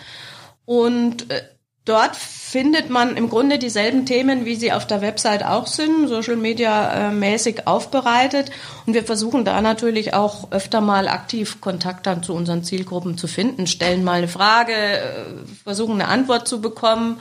und 0.65 1.31
äh, 1.31 1.43
dort 1.87 2.17
findet 2.17 2.91
man 2.91 3.17
im 3.17 3.31
Grunde 3.31 3.59
dieselben 3.59 4.05
Themen, 4.05 4.45
wie 4.45 4.57
sie 4.57 4.73
auf 4.73 4.87
der 4.87 5.01
Website 5.01 5.45
auch 5.45 5.67
sind, 5.67 6.09
Social 6.09 6.37
Media 6.37 7.09
äh, 7.09 7.11
mäßig 7.11 7.67
aufbereitet 7.67 8.51
und 8.85 8.95
wir 8.95 9.05
versuchen 9.05 9.45
da 9.45 9.61
natürlich 9.61 10.13
auch 10.13 10.53
öfter 10.53 10.81
mal 10.81 11.09
aktiv 11.09 11.61
Kontakt 11.61 12.07
dann 12.07 12.23
zu 12.23 12.35
unseren 12.35 12.63
Zielgruppen 12.63 13.17
zu 13.17 13.27
finden, 13.27 13.67
stellen 13.67 14.05
mal 14.05 14.19
eine 14.19 14.29
Frage, 14.29 14.73
äh, 14.73 15.25
versuchen 15.65 15.95
eine 15.95 16.09
Antwort 16.09 16.47
zu 16.47 16.61
bekommen. 16.61 17.21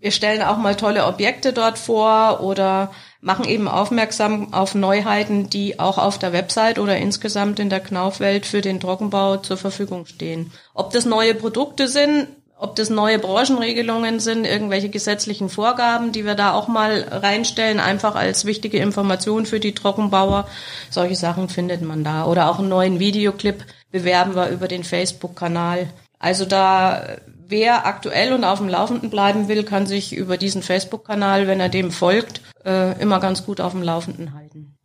Wir 0.00 0.10
stellen 0.10 0.42
auch 0.42 0.58
mal 0.58 0.76
tolle 0.76 1.06
Objekte 1.06 1.52
dort 1.52 1.78
vor 1.78 2.40
oder 2.40 2.92
machen 3.20 3.46
eben 3.46 3.66
aufmerksam 3.66 4.54
auf 4.54 4.74
Neuheiten, 4.74 5.50
die 5.50 5.80
auch 5.80 5.98
auf 5.98 6.18
der 6.18 6.32
Website 6.32 6.78
oder 6.78 6.96
insgesamt 6.98 7.58
in 7.58 7.68
der 7.68 7.80
Knaufwelt 7.80 8.46
für 8.46 8.60
den 8.60 8.78
Trockenbau 8.78 9.38
zur 9.38 9.56
Verfügung 9.56 10.06
stehen. 10.06 10.52
Ob 10.72 10.92
das 10.92 11.04
neue 11.04 11.34
Produkte 11.34 11.88
sind, 11.88 12.28
ob 12.58 12.74
das 12.74 12.90
neue 12.90 13.20
Branchenregelungen 13.20 14.18
sind, 14.18 14.44
irgendwelche 14.44 14.88
gesetzlichen 14.88 15.48
Vorgaben, 15.48 16.10
die 16.10 16.24
wir 16.24 16.34
da 16.34 16.52
auch 16.52 16.66
mal 16.66 17.06
reinstellen, 17.08 17.78
einfach 17.78 18.16
als 18.16 18.44
wichtige 18.44 18.78
Information 18.78 19.46
für 19.46 19.60
die 19.60 19.74
Trockenbauer. 19.74 20.48
Solche 20.90 21.14
Sachen 21.14 21.48
findet 21.48 21.82
man 21.82 22.02
da. 22.02 22.24
Oder 22.24 22.50
auch 22.50 22.58
einen 22.58 22.68
neuen 22.68 22.98
Videoclip 22.98 23.64
bewerben 23.92 24.34
wir 24.34 24.48
über 24.48 24.66
den 24.66 24.82
Facebook-Kanal. 24.82 25.88
Also 26.18 26.44
da, 26.44 27.18
wer 27.46 27.86
aktuell 27.86 28.32
und 28.32 28.42
auf 28.42 28.58
dem 28.58 28.68
Laufenden 28.68 29.08
bleiben 29.08 29.46
will, 29.46 29.62
kann 29.62 29.86
sich 29.86 30.12
über 30.12 30.36
diesen 30.36 30.62
Facebook-Kanal, 30.62 31.46
wenn 31.46 31.60
er 31.60 31.68
dem 31.68 31.92
folgt, 31.92 32.40
äh, 32.64 33.00
immer 33.00 33.20
ganz 33.20 33.46
gut 33.46 33.60
auf 33.60 33.70
dem 33.70 33.82
Laufenden 33.82 34.34
halten. 34.34 34.76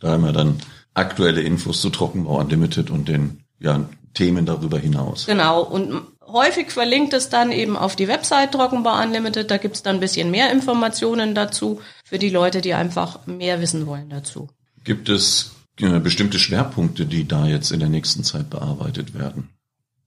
Da 0.00 0.12
haben 0.12 0.24
wir 0.24 0.32
dann 0.32 0.60
aktuelle 0.94 1.42
Infos 1.42 1.82
zu 1.82 1.90
Trockenbau 1.90 2.38
Unlimited 2.38 2.90
und 2.90 3.08
den 3.08 3.44
ja, 3.58 3.84
Themen 4.14 4.46
darüber 4.46 4.78
hinaus. 4.78 5.26
Genau. 5.26 5.62
Und 5.62 6.02
häufig 6.28 6.70
verlinkt 6.70 7.12
es 7.12 7.28
dann 7.28 7.52
eben 7.52 7.76
auf 7.76 7.96
die 7.96 8.08
Website 8.08 8.52
Trockenbau 8.52 9.02
Unlimited. 9.02 9.50
Da 9.50 9.56
gibt's 9.56 9.82
dann 9.82 9.96
ein 9.96 10.00
bisschen 10.00 10.30
mehr 10.30 10.52
Informationen 10.52 11.34
dazu 11.34 11.80
für 12.04 12.18
die 12.18 12.30
Leute, 12.30 12.60
die 12.60 12.74
einfach 12.74 13.26
mehr 13.26 13.60
wissen 13.60 13.86
wollen 13.86 14.08
dazu. 14.08 14.48
Gibt 14.84 15.08
es 15.08 15.52
äh, 15.80 15.98
bestimmte 15.98 16.38
Schwerpunkte, 16.38 17.06
die 17.06 17.26
da 17.26 17.46
jetzt 17.46 17.70
in 17.70 17.80
der 17.80 17.88
nächsten 17.88 18.24
Zeit 18.24 18.50
bearbeitet 18.50 19.14
werden? 19.14 19.48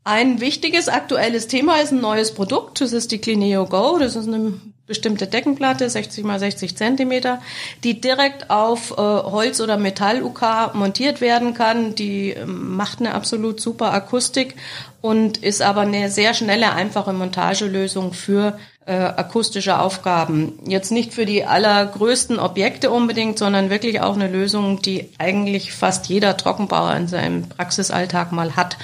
Ein 0.03 0.41
wichtiges 0.41 0.89
aktuelles 0.89 1.47
Thema 1.47 1.79
ist 1.79 1.91
ein 1.91 2.01
neues 2.01 2.33
Produkt. 2.33 2.81
Das 2.81 2.91
ist 2.91 3.11
die 3.11 3.19
Clineo 3.19 3.65
Go. 3.65 3.97
Das 3.99 4.15
ist 4.15 4.27
eine 4.27 4.53
bestimmte 4.91 5.25
Deckenplatte, 5.25 5.89
60 5.89 6.25
mal 6.25 6.37
60 6.37 6.75
Zentimeter, 6.75 7.41
die 7.85 8.01
direkt 8.01 8.49
auf 8.49 8.91
äh, 8.91 8.95
Holz- 8.95 9.61
oder 9.61 9.77
Metall-UK 9.77 10.75
montiert 10.75 11.21
werden 11.21 11.53
kann. 11.53 11.95
Die 11.95 12.31
äh, 12.31 12.45
macht 12.45 12.99
eine 12.99 13.13
absolut 13.13 13.61
super 13.61 13.93
Akustik 13.93 14.55
und 14.99 15.37
ist 15.37 15.61
aber 15.61 15.81
eine 15.81 16.09
sehr 16.09 16.33
schnelle, 16.33 16.73
einfache 16.73 17.13
Montagelösung 17.13 18.11
für 18.11 18.59
äh, 18.85 18.93
akustische 18.93 19.79
Aufgaben. 19.79 20.59
Jetzt 20.67 20.91
nicht 20.91 21.13
für 21.13 21.25
die 21.25 21.45
allergrößten 21.45 22.37
Objekte 22.37 22.91
unbedingt, 22.91 23.39
sondern 23.39 23.69
wirklich 23.69 24.01
auch 24.01 24.15
eine 24.15 24.27
Lösung, 24.27 24.81
die 24.81 25.07
eigentlich 25.17 25.71
fast 25.71 26.07
jeder 26.07 26.35
Trockenbauer 26.35 26.95
in 26.97 27.07
seinem 27.07 27.47
Praxisalltag 27.47 28.33
mal 28.33 28.57
hat. 28.57 28.77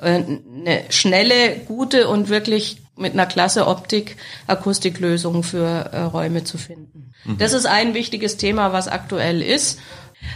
Äh, 0.00 0.22
eine 0.64 0.84
schnelle, 0.90 1.56
gute 1.66 2.06
und 2.06 2.28
wirklich 2.28 2.76
mit 2.98 3.12
einer 3.12 3.26
klasse 3.26 3.66
Optik 3.66 4.16
Akustiklösungen 4.46 5.42
für 5.42 5.66
äh, 5.66 6.00
Räume 6.00 6.44
zu 6.44 6.58
finden. 6.58 7.12
Mhm. 7.24 7.38
Das 7.38 7.52
ist 7.52 7.66
ein 7.66 7.94
wichtiges 7.94 8.36
Thema, 8.36 8.72
was 8.72 8.88
aktuell 8.88 9.42
ist. 9.42 9.78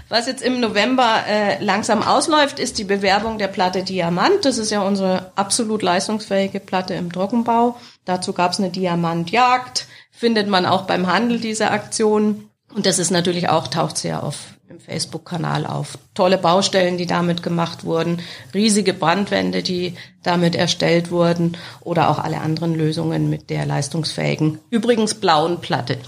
Was 0.09 0.27
jetzt 0.27 0.43
im 0.43 0.61
November 0.61 1.25
äh, 1.27 1.63
langsam 1.63 2.03
ausläuft, 2.03 2.59
ist 2.59 2.79
die 2.79 2.85
Bewerbung 2.85 3.39
der 3.39 3.49
Platte 3.49 3.83
Diamant. 3.83 4.45
Das 4.45 4.59
ist 4.59 4.71
ja 4.71 4.81
unsere 4.83 5.33
absolut 5.35 5.83
leistungsfähige 5.83 6.61
Platte 6.61 6.95
im 6.95 7.11
Trockenbau. 7.13 7.77
Dazu 8.05 8.33
gab 8.33 8.53
es 8.53 8.59
eine 8.59 8.71
Diamantjagd, 8.71 9.87
findet 10.11 10.49
man 10.49 10.67
auch 10.67 10.83
beim 10.83 11.07
Handel 11.13 11.41
diese 11.41 11.71
Aktion. 11.71 12.49
Und 12.73 12.87
das 12.87 12.99
ist 12.99 13.11
natürlich 13.11 13.49
auch, 13.49 13.69
taucht 13.69 13.99
sehr 13.99 14.23
auf 14.23 14.37
im 14.73 14.81
Facebook-Kanal 14.81 15.67
auf. 15.67 15.99
Tolle 16.15 16.39
Baustellen, 16.39 16.97
die 16.97 17.07
damit 17.07 17.43
gemacht 17.43 17.85
wurden, 17.85 18.21
riesige 18.55 18.95
Brandwände, 18.95 19.63
die 19.63 19.95
damit 20.23 20.55
erstellt 20.55 21.11
wurden 21.11 21.57
oder 21.81 22.09
auch 22.09 22.19
alle 22.19 22.41
anderen 22.41 22.75
Lösungen 22.75 23.29
mit 23.29 23.51
der 23.51 23.67
leistungsfähigen, 23.67 24.59
übrigens 24.71 25.15
blauen 25.15 25.61
Platte. 25.61 25.99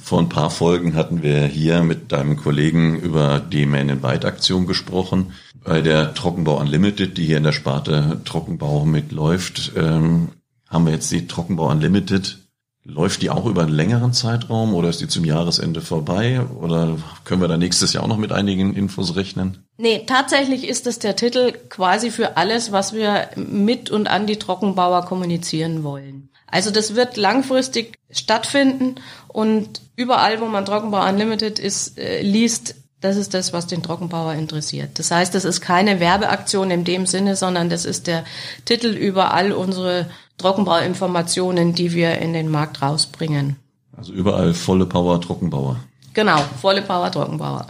Vor 0.00 0.20
ein 0.20 0.28
paar 0.28 0.50
Folgen 0.50 0.94
hatten 0.94 1.22
wir 1.22 1.46
hier 1.46 1.82
mit 1.82 2.12
deinem 2.12 2.36
Kollegen 2.36 2.98
über 2.98 3.40
die 3.40 3.66
Man 3.66 3.88
in 3.88 4.02
White 4.02 4.26
Aktion 4.26 4.66
gesprochen. 4.66 5.32
Bei 5.62 5.80
der 5.80 6.14
Trockenbau 6.14 6.58
Unlimited, 6.58 7.16
die 7.18 7.24
hier 7.24 7.36
in 7.36 7.44
der 7.44 7.52
Sparte 7.52 8.20
Trockenbau 8.24 8.84
mitläuft, 8.84 9.72
ähm, 9.76 10.30
haben 10.68 10.86
wir 10.86 10.92
jetzt 10.92 11.12
die 11.12 11.26
Trockenbau 11.26 11.70
Unlimited 11.70 12.41
Läuft 12.84 13.22
die 13.22 13.30
auch 13.30 13.46
über 13.46 13.62
einen 13.62 13.72
längeren 13.72 14.12
Zeitraum 14.12 14.74
oder 14.74 14.88
ist 14.88 15.00
die 15.00 15.06
zum 15.06 15.24
Jahresende 15.24 15.80
vorbei? 15.80 16.40
Oder 16.40 16.96
können 17.24 17.40
wir 17.40 17.46
da 17.46 17.56
nächstes 17.56 17.92
Jahr 17.92 18.02
auch 18.02 18.08
noch 18.08 18.16
mit 18.16 18.32
einigen 18.32 18.74
Infos 18.74 19.14
rechnen? 19.14 19.64
Nee, 19.76 20.04
tatsächlich 20.06 20.66
ist 20.66 20.88
es 20.88 20.98
der 20.98 21.14
Titel 21.14 21.52
quasi 21.68 22.10
für 22.10 22.36
alles, 22.36 22.72
was 22.72 22.92
wir 22.92 23.28
mit 23.36 23.90
und 23.90 24.08
an 24.08 24.26
die 24.26 24.38
Trockenbauer 24.38 25.04
kommunizieren 25.04 25.84
wollen. 25.84 26.30
Also 26.48 26.72
das 26.72 26.96
wird 26.96 27.16
langfristig 27.16 27.98
stattfinden 28.10 28.96
und 29.28 29.80
überall, 29.94 30.40
wo 30.40 30.46
man 30.46 30.64
Trockenbau 30.64 31.08
Unlimited 31.08 31.60
ist, 31.60 31.98
äh, 31.98 32.20
liest, 32.20 32.74
das 33.00 33.16
ist 33.16 33.32
das, 33.34 33.52
was 33.52 33.66
den 33.66 33.82
Trockenbauer 33.82 34.34
interessiert. 34.34 34.98
Das 34.98 35.10
heißt, 35.10 35.34
das 35.34 35.44
ist 35.44 35.60
keine 35.60 35.98
Werbeaktion 35.98 36.70
in 36.70 36.84
dem 36.84 37.06
Sinne, 37.06 37.36
sondern 37.36 37.70
das 37.70 37.84
ist 37.84 38.06
der 38.06 38.24
Titel 38.64 38.88
über 38.88 39.34
all 39.34 39.52
unsere 39.52 40.06
Trockenbauinformationen, 40.42 41.74
die 41.74 41.92
wir 41.92 42.18
in 42.18 42.32
den 42.32 42.50
Markt 42.50 42.82
rausbringen. 42.82 43.56
Also 43.96 44.12
überall 44.12 44.52
volle 44.52 44.86
Power 44.86 45.20
Trockenbauer. 45.20 45.76
Genau, 46.12 46.38
volle 46.60 46.82
Power 46.82 47.10
Trockenbauer. 47.10 47.66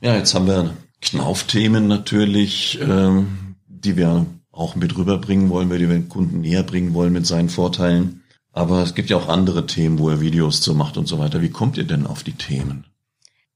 Ja, 0.00 0.16
jetzt 0.16 0.34
haben 0.34 0.46
wir 0.46 0.70
Knaufthemen 1.00 1.88
natürlich, 1.88 2.78
ähm, 2.80 3.56
die 3.66 3.96
wir 3.96 4.26
auch 4.50 4.76
mit 4.76 4.96
rüberbringen 4.96 5.50
wollen, 5.50 5.70
weil 5.70 5.80
wir 5.80 5.88
den 5.88 6.08
Kunden 6.08 6.40
näher 6.40 6.62
bringen 6.62 6.94
wollen 6.94 7.12
mit 7.12 7.26
seinen 7.26 7.48
Vorteilen. 7.48 8.22
Aber 8.52 8.82
es 8.82 8.94
gibt 8.94 9.10
ja 9.10 9.16
auch 9.16 9.28
andere 9.28 9.66
Themen, 9.66 9.98
wo 9.98 10.10
er 10.10 10.20
Videos 10.20 10.60
zu 10.60 10.74
macht 10.74 10.96
und 10.96 11.08
so 11.08 11.18
weiter. 11.18 11.40
Wie 11.40 11.50
kommt 11.50 11.78
ihr 11.78 11.84
denn 11.84 12.06
auf 12.06 12.22
die 12.22 12.34
Themen? 12.34 12.84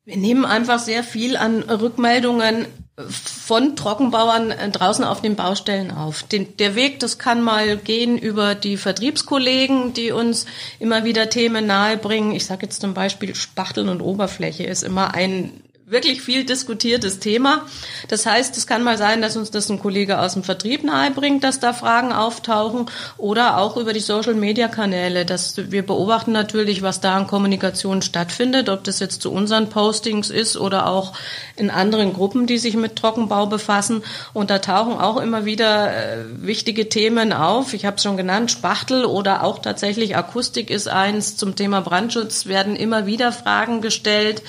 Wir 0.05 0.17
nehmen 0.17 0.45
einfach 0.45 0.79
sehr 0.79 1.03
viel 1.03 1.37
an 1.37 1.63
Rückmeldungen 1.63 2.67
von 2.99 3.77
Trockenbauern 3.77 4.51
äh, 4.51 4.71
draußen 4.71 5.05
auf 5.05 5.21
den 5.21 5.37
Baustellen 5.37 5.91
auf. 5.91 6.23
Den, 6.23 6.57
der 6.57 6.75
Weg, 6.75 6.99
das 7.01 7.19
kann 7.19 7.43
mal 7.43 7.77
gehen 7.77 8.17
über 8.17 8.55
die 8.55 8.79
Vertriebskollegen, 8.79 9.93
die 9.93 10.13
uns 10.13 10.47
immer 10.79 11.05
wieder 11.05 11.29
Themen 11.29 11.67
nahebringen. 11.67 12.33
Ich 12.33 12.47
sage 12.47 12.67
jetzt 12.67 12.81
zum 12.81 12.95
Beispiel 12.95 13.35
Spachteln 13.35 13.91
und 13.91 14.01
Oberfläche 14.01 14.65
ist 14.65 14.83
immer 14.83 15.15
ein 15.15 15.53
wirklich 15.89 16.21
viel 16.21 16.45
diskutiertes 16.45 17.21
Thema. 17.21 17.65
Das 18.09 18.27
heißt, 18.27 18.57
es 18.57 18.67
kann 18.67 18.83
mal 18.83 18.99
sein, 18.99 19.23
dass 19.23 19.37
uns 19.37 19.53
das 19.53 19.71
ein 19.71 19.79
Kollege 19.79 20.19
aus 20.19 20.33
dem 20.33 20.43
Vertrieb 20.43 20.83
nahebringt, 20.83 21.45
dass 21.45 21.61
da 21.61 21.73
Fragen 21.73 22.13
auftauchen 22.13 22.87
oder 23.19 23.59
auch 23.59 23.77
über 23.77 23.93
die 23.93 24.01
Social-Media-Kanäle. 24.01 25.25
Dass 25.25 25.71
wir 25.71 25.87
beobachten 25.87 26.33
natürlich, 26.33 26.83
was 26.83 27.01
da 27.01 27.17
an 27.17 27.29
Kommunikation 27.29 28.03
stattfindet, 28.03 28.69
ob 28.69 28.83
das 28.83 28.99
jetzt 28.99 29.23
zu 29.23 29.31
unseren 29.31 29.69
Postings 29.69 30.29
ist 30.29 30.57
oder 30.57 30.89
auch 30.89 31.13
in 31.55 31.71
anderen 31.71 32.13
Gruppen, 32.15 32.49
die 32.49 32.59
sich 32.59 32.75
mit 32.75 32.97
Trockenbau 32.97 33.47
befassen. 33.47 34.03
Und 34.33 34.51
da 34.51 34.59
tauchen 34.59 34.99
auch 34.99 35.19
immer 35.19 35.45
wieder 35.45 35.95
äh, 35.95 36.25
wichtige 36.39 36.89
Themen 36.89 37.33
auf. 37.33 37.75
Ich 37.75 37.87
habe 37.87 37.97
es 37.97 38.03
schon 38.03 38.17
genannt, 38.17 38.51
Spachtel 38.51 39.05
oder 39.05 39.45
auch 39.45 39.61
tatsächlich 39.61 40.17
Akustik 40.17 40.69
ist 40.69 40.89
eins. 40.89 41.37
Zum 41.37 41.55
Thema 41.55 41.81
Brandschutz 41.81 42.47
werden 42.47 42.75
immer 42.75 43.07
wieder 43.07 43.31
Fragen 43.31 43.83
gestellt. 43.83 44.43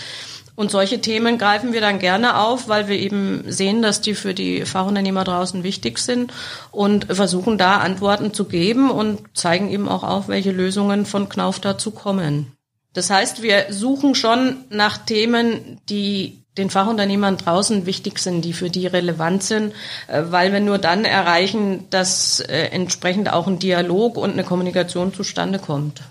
Und 0.58 0.72
solche 0.72 1.00
Themen 1.02 1.38
greifen 1.38 1.72
wir 1.72 1.82
dann 1.82 2.00
gerne 2.00 2.40
auf, 2.40 2.68
weil 2.68 2.88
wir 2.88 2.98
eben 2.98 3.44
sehen, 3.48 3.84
dass 3.84 4.02
die 4.02 4.16
für 4.16 4.34
die 4.34 4.66
Fachunternehmer 4.66 5.24
draußen 5.24 5.62
wichtig 5.62 6.00
sind 6.00 6.34
und 6.72 7.06
versuchen 7.14 7.60
da 7.60 7.78
Antworten 7.78 8.34
zu 8.34 8.46
geben 8.46 8.90
und 8.90 9.20
zeigen 9.36 9.70
eben 9.70 9.88
auch 9.88 10.04
auf, 10.04 10.30
welche 10.30 10.50
Lösungen 10.50 11.06
von 11.06 11.30
Knauf 11.30 11.60
dazu 11.60 11.92
kommen. 11.92 12.54
Das 12.94 13.12
heißt, 13.12 13.44
wir 13.44 13.68
suchen 13.70 14.16
schon 14.16 14.66
nach 14.72 14.98
Themen, 14.98 15.80
die 15.90 16.40
den 16.58 16.72
Fachunternehmern 16.72 17.38
draußen 17.38 17.86
wichtig 17.86 18.18
sind, 18.18 18.42
die 18.42 18.54
für 18.54 18.72
die 18.72 18.88
relevant 18.88 19.44
sind, 19.44 19.76
äh, 20.08 20.24
weil 20.30 20.52
wir 20.52 20.60
nur 20.60 20.80
dann 20.80 21.06
erreichen, 21.06 21.86
dass 21.92 22.40
äh, 22.40 22.70
entsprechend 22.72 23.32
auch 23.32 23.46
ein 23.46 23.60
Dialog 23.60 24.18
und 24.18 24.32
eine 24.32 24.44
Kommunikation 24.44 25.14
zustande 25.14 25.60
kommt. 25.60 26.02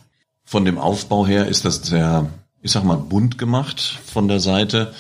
Von 0.45 0.65
dem 0.65 0.79
Aufbau 0.79 1.27
her 1.27 1.49
ist 1.49 1.65
das 1.65 1.79
sehr 1.79 2.31
ich 2.67 2.73
sag 2.73 2.83
mal, 2.83 2.97
bunt 2.97 3.39
gemacht 3.39 4.01
von 4.13 4.27
der 4.27 4.41
Seite. 4.41 4.93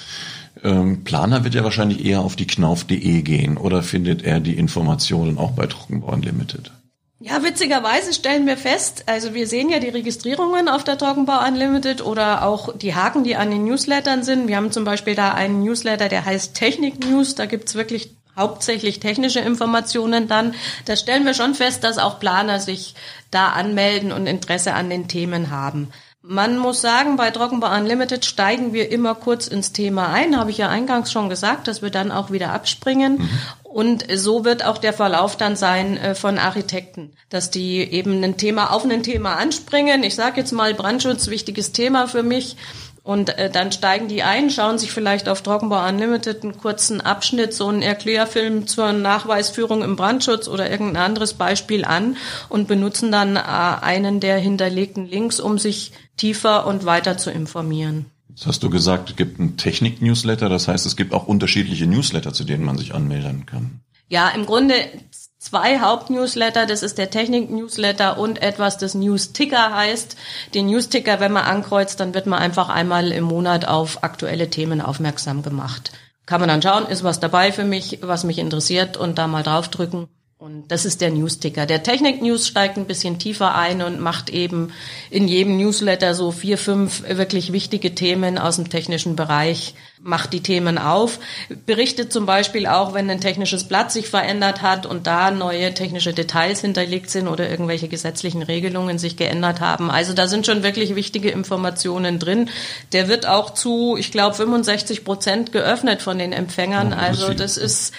Ähm, 0.62 1.02
Planer 1.02 1.42
wird 1.42 1.54
ja 1.54 1.64
wahrscheinlich 1.64 2.04
eher 2.04 2.20
auf 2.20 2.36
die 2.36 2.46
knauf.de 2.46 3.22
gehen 3.22 3.56
oder 3.56 3.82
findet 3.82 4.22
er 4.22 4.38
die 4.38 4.56
Informationen 4.56 5.36
auch 5.36 5.50
bei 5.50 5.66
Trockenbau 5.66 6.12
Unlimited? 6.12 6.70
Ja, 7.18 7.42
witzigerweise 7.42 8.12
stellen 8.12 8.46
wir 8.46 8.56
fest, 8.56 9.04
also 9.06 9.34
wir 9.34 9.48
sehen 9.48 9.68
ja 9.68 9.80
die 9.80 9.88
Registrierungen 9.88 10.68
auf 10.68 10.84
der 10.84 10.96
Trockenbau 10.96 11.44
Unlimited 11.44 12.06
oder 12.06 12.46
auch 12.46 12.76
die 12.76 12.94
Haken, 12.94 13.24
die 13.24 13.34
an 13.34 13.50
den 13.50 13.64
Newslettern 13.64 14.22
sind. 14.22 14.46
Wir 14.46 14.56
haben 14.56 14.70
zum 14.70 14.84
Beispiel 14.84 15.16
da 15.16 15.34
einen 15.34 15.64
Newsletter, 15.64 16.08
der 16.08 16.24
heißt 16.24 16.54
Technik 16.54 17.00
News. 17.00 17.34
Da 17.34 17.46
gibt's 17.46 17.74
wirklich 17.74 18.14
hauptsächlich 18.36 19.00
technische 19.00 19.40
Informationen 19.40 20.28
dann. 20.28 20.54
Da 20.84 20.94
stellen 20.94 21.24
wir 21.26 21.34
schon 21.34 21.54
fest, 21.54 21.82
dass 21.82 21.98
auch 21.98 22.20
Planer 22.20 22.60
sich 22.60 22.94
da 23.32 23.48
anmelden 23.48 24.12
und 24.12 24.28
Interesse 24.28 24.74
an 24.74 24.88
den 24.88 25.08
Themen 25.08 25.50
haben. 25.50 25.88
Man 26.28 26.58
muss 26.58 26.80
sagen, 26.80 27.16
bei 27.16 27.30
Trockenbau 27.30 27.72
Unlimited 27.72 28.24
steigen 28.24 28.72
wir 28.72 28.90
immer 28.90 29.14
kurz 29.14 29.46
ins 29.46 29.72
Thema 29.72 30.08
ein, 30.08 30.36
habe 30.36 30.50
ich 30.50 30.58
ja 30.58 30.68
eingangs 30.68 31.12
schon 31.12 31.28
gesagt, 31.28 31.68
dass 31.68 31.82
wir 31.82 31.90
dann 31.90 32.10
auch 32.10 32.32
wieder 32.32 32.52
abspringen. 32.52 33.18
Mhm. 33.18 33.28
Und 33.62 34.06
so 34.12 34.44
wird 34.44 34.64
auch 34.64 34.78
der 34.78 34.92
Verlauf 34.92 35.36
dann 35.36 35.54
sein 35.54 35.98
äh, 35.98 36.14
von 36.14 36.38
Architekten, 36.38 37.12
dass 37.28 37.50
die 37.50 37.78
eben 37.80 38.24
ein 38.24 38.38
Thema 38.38 38.72
auf 38.72 38.84
ein 38.84 39.02
Thema 39.02 39.36
anspringen. 39.36 40.02
Ich 40.02 40.14
sage 40.14 40.40
jetzt 40.40 40.52
mal 40.52 40.74
Brandschutz, 40.74 41.28
wichtiges 41.28 41.72
Thema 41.72 42.08
für 42.08 42.22
mich. 42.22 42.56
Und 43.06 43.38
äh, 43.38 43.48
dann 43.48 43.70
steigen 43.70 44.08
die 44.08 44.24
ein, 44.24 44.50
schauen 44.50 44.80
sich 44.80 44.90
vielleicht 44.90 45.28
auf 45.28 45.40
Trockenbau 45.40 45.86
Unlimited 45.86 46.42
einen 46.42 46.58
kurzen 46.58 47.00
Abschnitt, 47.00 47.54
so 47.54 47.68
einen 47.68 47.80
Erklärfilm 47.80 48.66
zur 48.66 48.92
Nachweisführung 48.92 49.84
im 49.84 49.94
Brandschutz 49.94 50.48
oder 50.48 50.68
irgendein 50.68 51.04
anderes 51.04 51.34
Beispiel 51.34 51.84
an 51.84 52.16
und 52.48 52.66
benutzen 52.66 53.12
dann 53.12 53.36
äh, 53.36 53.40
einen 53.40 54.18
der 54.18 54.38
hinterlegten 54.38 55.06
Links, 55.06 55.38
um 55.38 55.56
sich 55.56 55.92
tiefer 56.16 56.66
und 56.66 56.84
weiter 56.84 57.16
zu 57.16 57.30
informieren. 57.30 58.06
Jetzt 58.30 58.48
hast 58.48 58.64
du 58.64 58.70
gesagt, 58.70 59.10
es 59.10 59.14
gibt 59.14 59.38
einen 59.38 59.56
Technik-Newsletter, 59.56 60.48
das 60.48 60.66
heißt, 60.66 60.84
es 60.84 60.96
gibt 60.96 61.14
auch 61.14 61.28
unterschiedliche 61.28 61.86
Newsletter, 61.86 62.32
zu 62.32 62.42
denen 62.42 62.64
man 62.64 62.76
sich 62.76 62.92
anmelden 62.92 63.46
kann. 63.46 63.82
Ja, 64.08 64.30
im 64.30 64.46
Grunde 64.46 64.74
zwei 65.46 65.78
Hauptnewsletter. 65.78 66.66
Das 66.66 66.82
ist 66.82 66.98
der 66.98 67.10
Technik-Newsletter 67.10 68.18
und 68.18 68.42
etwas, 68.42 68.78
das 68.78 68.94
News-Ticker 68.94 69.74
heißt. 69.74 70.16
Den 70.54 70.66
News-Ticker, 70.66 71.20
wenn 71.20 71.32
man 71.32 71.44
ankreuzt, 71.44 72.00
dann 72.00 72.14
wird 72.14 72.26
man 72.26 72.40
einfach 72.40 72.68
einmal 72.68 73.12
im 73.12 73.24
Monat 73.24 73.66
auf 73.66 74.02
aktuelle 74.02 74.50
Themen 74.50 74.80
aufmerksam 74.80 75.42
gemacht. 75.42 75.92
kann 76.26 76.40
man 76.40 76.48
dann 76.48 76.62
schauen, 76.62 76.86
ist 76.86 77.04
was 77.04 77.20
dabei 77.20 77.52
für 77.52 77.62
mich, 77.62 78.00
was 78.02 78.24
mich 78.24 78.38
interessiert 78.38 78.96
und 78.96 79.16
da 79.18 79.28
mal 79.28 79.44
draufdrücken. 79.44 80.08
Und 80.38 80.68
das 80.68 80.84
ist 80.84 81.00
der 81.00 81.10
Newsticker. 81.10 81.64
Der 81.64 81.82
Technik-News 81.82 82.46
steigt 82.46 82.76
ein 82.76 82.84
bisschen 82.84 83.18
tiefer 83.18 83.54
ein 83.54 83.80
und 83.80 84.00
macht 84.00 84.28
eben 84.28 84.70
in 85.08 85.28
jedem 85.28 85.56
Newsletter 85.56 86.14
so 86.14 86.30
vier, 86.30 86.58
fünf 86.58 87.04
wirklich 87.08 87.54
wichtige 87.54 87.94
Themen 87.94 88.36
aus 88.36 88.56
dem 88.56 88.68
technischen 88.68 89.16
Bereich, 89.16 89.72
macht 89.98 90.34
die 90.34 90.42
Themen 90.42 90.76
auf, 90.76 91.20
berichtet 91.64 92.12
zum 92.12 92.26
Beispiel 92.26 92.66
auch, 92.66 92.92
wenn 92.92 93.08
ein 93.08 93.22
technisches 93.22 93.64
Blatt 93.64 93.90
sich 93.90 94.08
verändert 94.10 94.60
hat 94.60 94.84
und 94.84 95.06
da 95.06 95.30
neue 95.30 95.72
technische 95.72 96.12
Details 96.12 96.60
hinterlegt 96.60 97.08
sind 97.08 97.28
oder 97.28 97.48
irgendwelche 97.48 97.88
gesetzlichen 97.88 98.42
Regelungen 98.42 98.98
sich 98.98 99.16
geändert 99.16 99.60
haben. 99.60 99.90
Also 99.90 100.12
da 100.12 100.28
sind 100.28 100.44
schon 100.44 100.62
wirklich 100.62 100.94
wichtige 100.94 101.30
Informationen 101.30 102.18
drin. 102.18 102.50
Der 102.92 103.08
wird 103.08 103.26
auch 103.26 103.54
zu, 103.54 103.96
ich 103.96 104.12
glaube, 104.12 104.34
65 104.34 105.02
Prozent 105.02 105.52
geöffnet 105.52 106.02
von 106.02 106.18
den 106.18 106.34
Empfängern. 106.34 106.92
Oh, 106.92 107.00
also 107.00 107.32
das 107.32 107.56
ist 107.56 107.94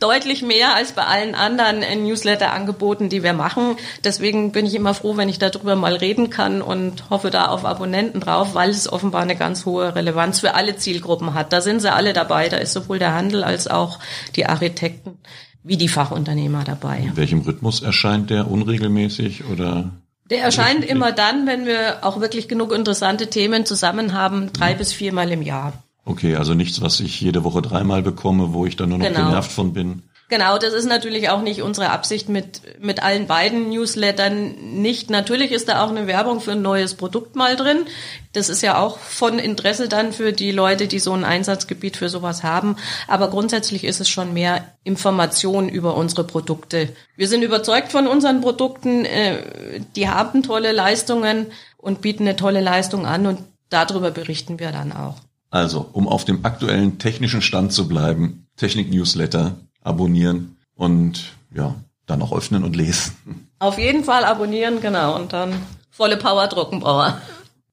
deutlich 0.00 0.42
mehr 0.42 0.74
als 0.74 0.92
bei 0.92 1.04
allen 1.04 1.34
anderen 1.34 1.80
Newsletter-Angeboten, 2.04 3.08
die 3.08 3.22
wir 3.22 3.32
machen. 3.32 3.76
Deswegen 4.02 4.52
bin 4.52 4.66
ich 4.66 4.74
immer 4.74 4.94
froh, 4.94 5.16
wenn 5.16 5.28
ich 5.28 5.38
darüber 5.38 5.76
mal 5.76 5.94
reden 5.94 6.30
kann 6.30 6.62
und 6.62 7.10
hoffe 7.10 7.30
da 7.30 7.46
auf 7.46 7.64
Abonnenten 7.64 8.20
drauf, 8.20 8.54
weil 8.54 8.70
es 8.70 8.90
offenbar 8.90 9.22
eine 9.22 9.36
ganz 9.36 9.66
hohe 9.66 9.94
Relevanz 9.94 10.40
für 10.40 10.54
alle 10.54 10.76
Zielgruppen 10.76 11.34
hat. 11.34 11.52
Da 11.52 11.60
sind 11.60 11.80
sie 11.80 11.92
alle 11.92 12.12
dabei. 12.12 12.48
Da 12.48 12.56
ist 12.56 12.72
sowohl 12.72 12.98
der 12.98 13.14
Handel 13.14 13.44
als 13.44 13.68
auch 13.68 13.98
die 14.36 14.46
Architekten 14.46 15.18
wie 15.62 15.76
die 15.76 15.88
Fachunternehmer 15.88 16.64
dabei. 16.64 16.98
In 16.98 17.16
welchem 17.16 17.40
Rhythmus 17.40 17.82
erscheint 17.82 18.30
der 18.30 18.50
unregelmäßig 18.50 19.44
oder? 19.46 19.90
Der 20.30 20.42
erscheint 20.42 20.84
immer 20.84 21.12
dann, 21.12 21.46
wenn 21.46 21.66
wir 21.66 21.98
auch 22.02 22.20
wirklich 22.20 22.48
genug 22.48 22.72
interessante 22.72 23.28
Themen 23.28 23.66
zusammen 23.66 24.12
haben, 24.12 24.52
drei 24.52 24.72
ja. 24.72 24.76
bis 24.76 24.92
viermal 24.92 25.30
im 25.30 25.42
Jahr. 25.42 25.83
Okay, 26.04 26.36
also 26.36 26.54
nichts, 26.54 26.80
was 26.82 27.00
ich 27.00 27.20
jede 27.20 27.44
Woche 27.44 27.62
dreimal 27.62 28.02
bekomme, 28.02 28.52
wo 28.52 28.66
ich 28.66 28.76
dann 28.76 28.90
nur 28.90 28.98
noch 28.98 29.06
genau. 29.06 29.26
genervt 29.26 29.50
von 29.50 29.72
bin. 29.72 30.02
Genau, 30.30 30.56
das 30.56 30.72
ist 30.72 30.86
natürlich 30.86 31.28
auch 31.28 31.42
nicht 31.42 31.60
unsere 31.60 31.90
Absicht 31.90 32.30
mit, 32.30 32.62
mit 32.80 33.02
allen 33.02 33.26
beiden 33.26 33.68
Newslettern 33.68 34.80
nicht. 34.80 35.10
Natürlich 35.10 35.52
ist 35.52 35.68
da 35.68 35.84
auch 35.84 35.90
eine 35.90 36.06
Werbung 36.06 36.40
für 36.40 36.52
ein 36.52 36.62
neues 36.62 36.94
Produkt 36.94 37.36
mal 37.36 37.56
drin. 37.56 37.84
Das 38.32 38.48
ist 38.48 38.62
ja 38.62 38.78
auch 38.78 38.98
von 38.98 39.38
Interesse 39.38 39.86
dann 39.86 40.12
für 40.12 40.32
die 40.32 40.50
Leute, 40.50 40.88
die 40.88 40.98
so 40.98 41.12
ein 41.12 41.24
Einsatzgebiet 41.24 41.98
für 41.98 42.08
sowas 42.08 42.42
haben. 42.42 42.76
Aber 43.06 43.28
grundsätzlich 43.28 43.84
ist 43.84 44.00
es 44.00 44.08
schon 44.08 44.32
mehr 44.32 44.64
Information 44.82 45.68
über 45.68 45.94
unsere 45.94 46.24
Produkte. 46.24 46.88
Wir 47.16 47.28
sind 47.28 47.42
überzeugt 47.42 47.92
von 47.92 48.06
unseren 48.06 48.40
Produkten. 48.40 49.04
Äh, 49.04 49.82
die 49.94 50.08
haben 50.08 50.42
tolle 50.42 50.72
Leistungen 50.72 51.48
und 51.76 52.00
bieten 52.00 52.22
eine 52.22 52.36
tolle 52.36 52.62
Leistung 52.62 53.04
an 53.04 53.26
und 53.26 53.40
darüber 53.68 54.10
berichten 54.10 54.58
wir 54.58 54.72
dann 54.72 54.92
auch. 54.92 55.16
Also, 55.54 55.88
um 55.92 56.08
auf 56.08 56.24
dem 56.24 56.44
aktuellen 56.44 56.98
technischen 56.98 57.40
Stand 57.40 57.72
zu 57.72 57.86
bleiben, 57.86 58.48
Technik-Newsletter 58.56 59.54
abonnieren 59.82 60.56
und 60.74 61.26
ja, 61.54 61.76
dann 62.06 62.22
auch 62.22 62.32
öffnen 62.32 62.64
und 62.64 62.74
lesen. 62.74 63.14
Auf 63.60 63.78
jeden 63.78 64.02
Fall 64.02 64.24
abonnieren, 64.24 64.80
genau, 64.80 65.14
und 65.14 65.32
dann 65.32 65.54
volle 65.92 66.16
Power 66.16 66.48
Trockenbauer. 66.48 67.20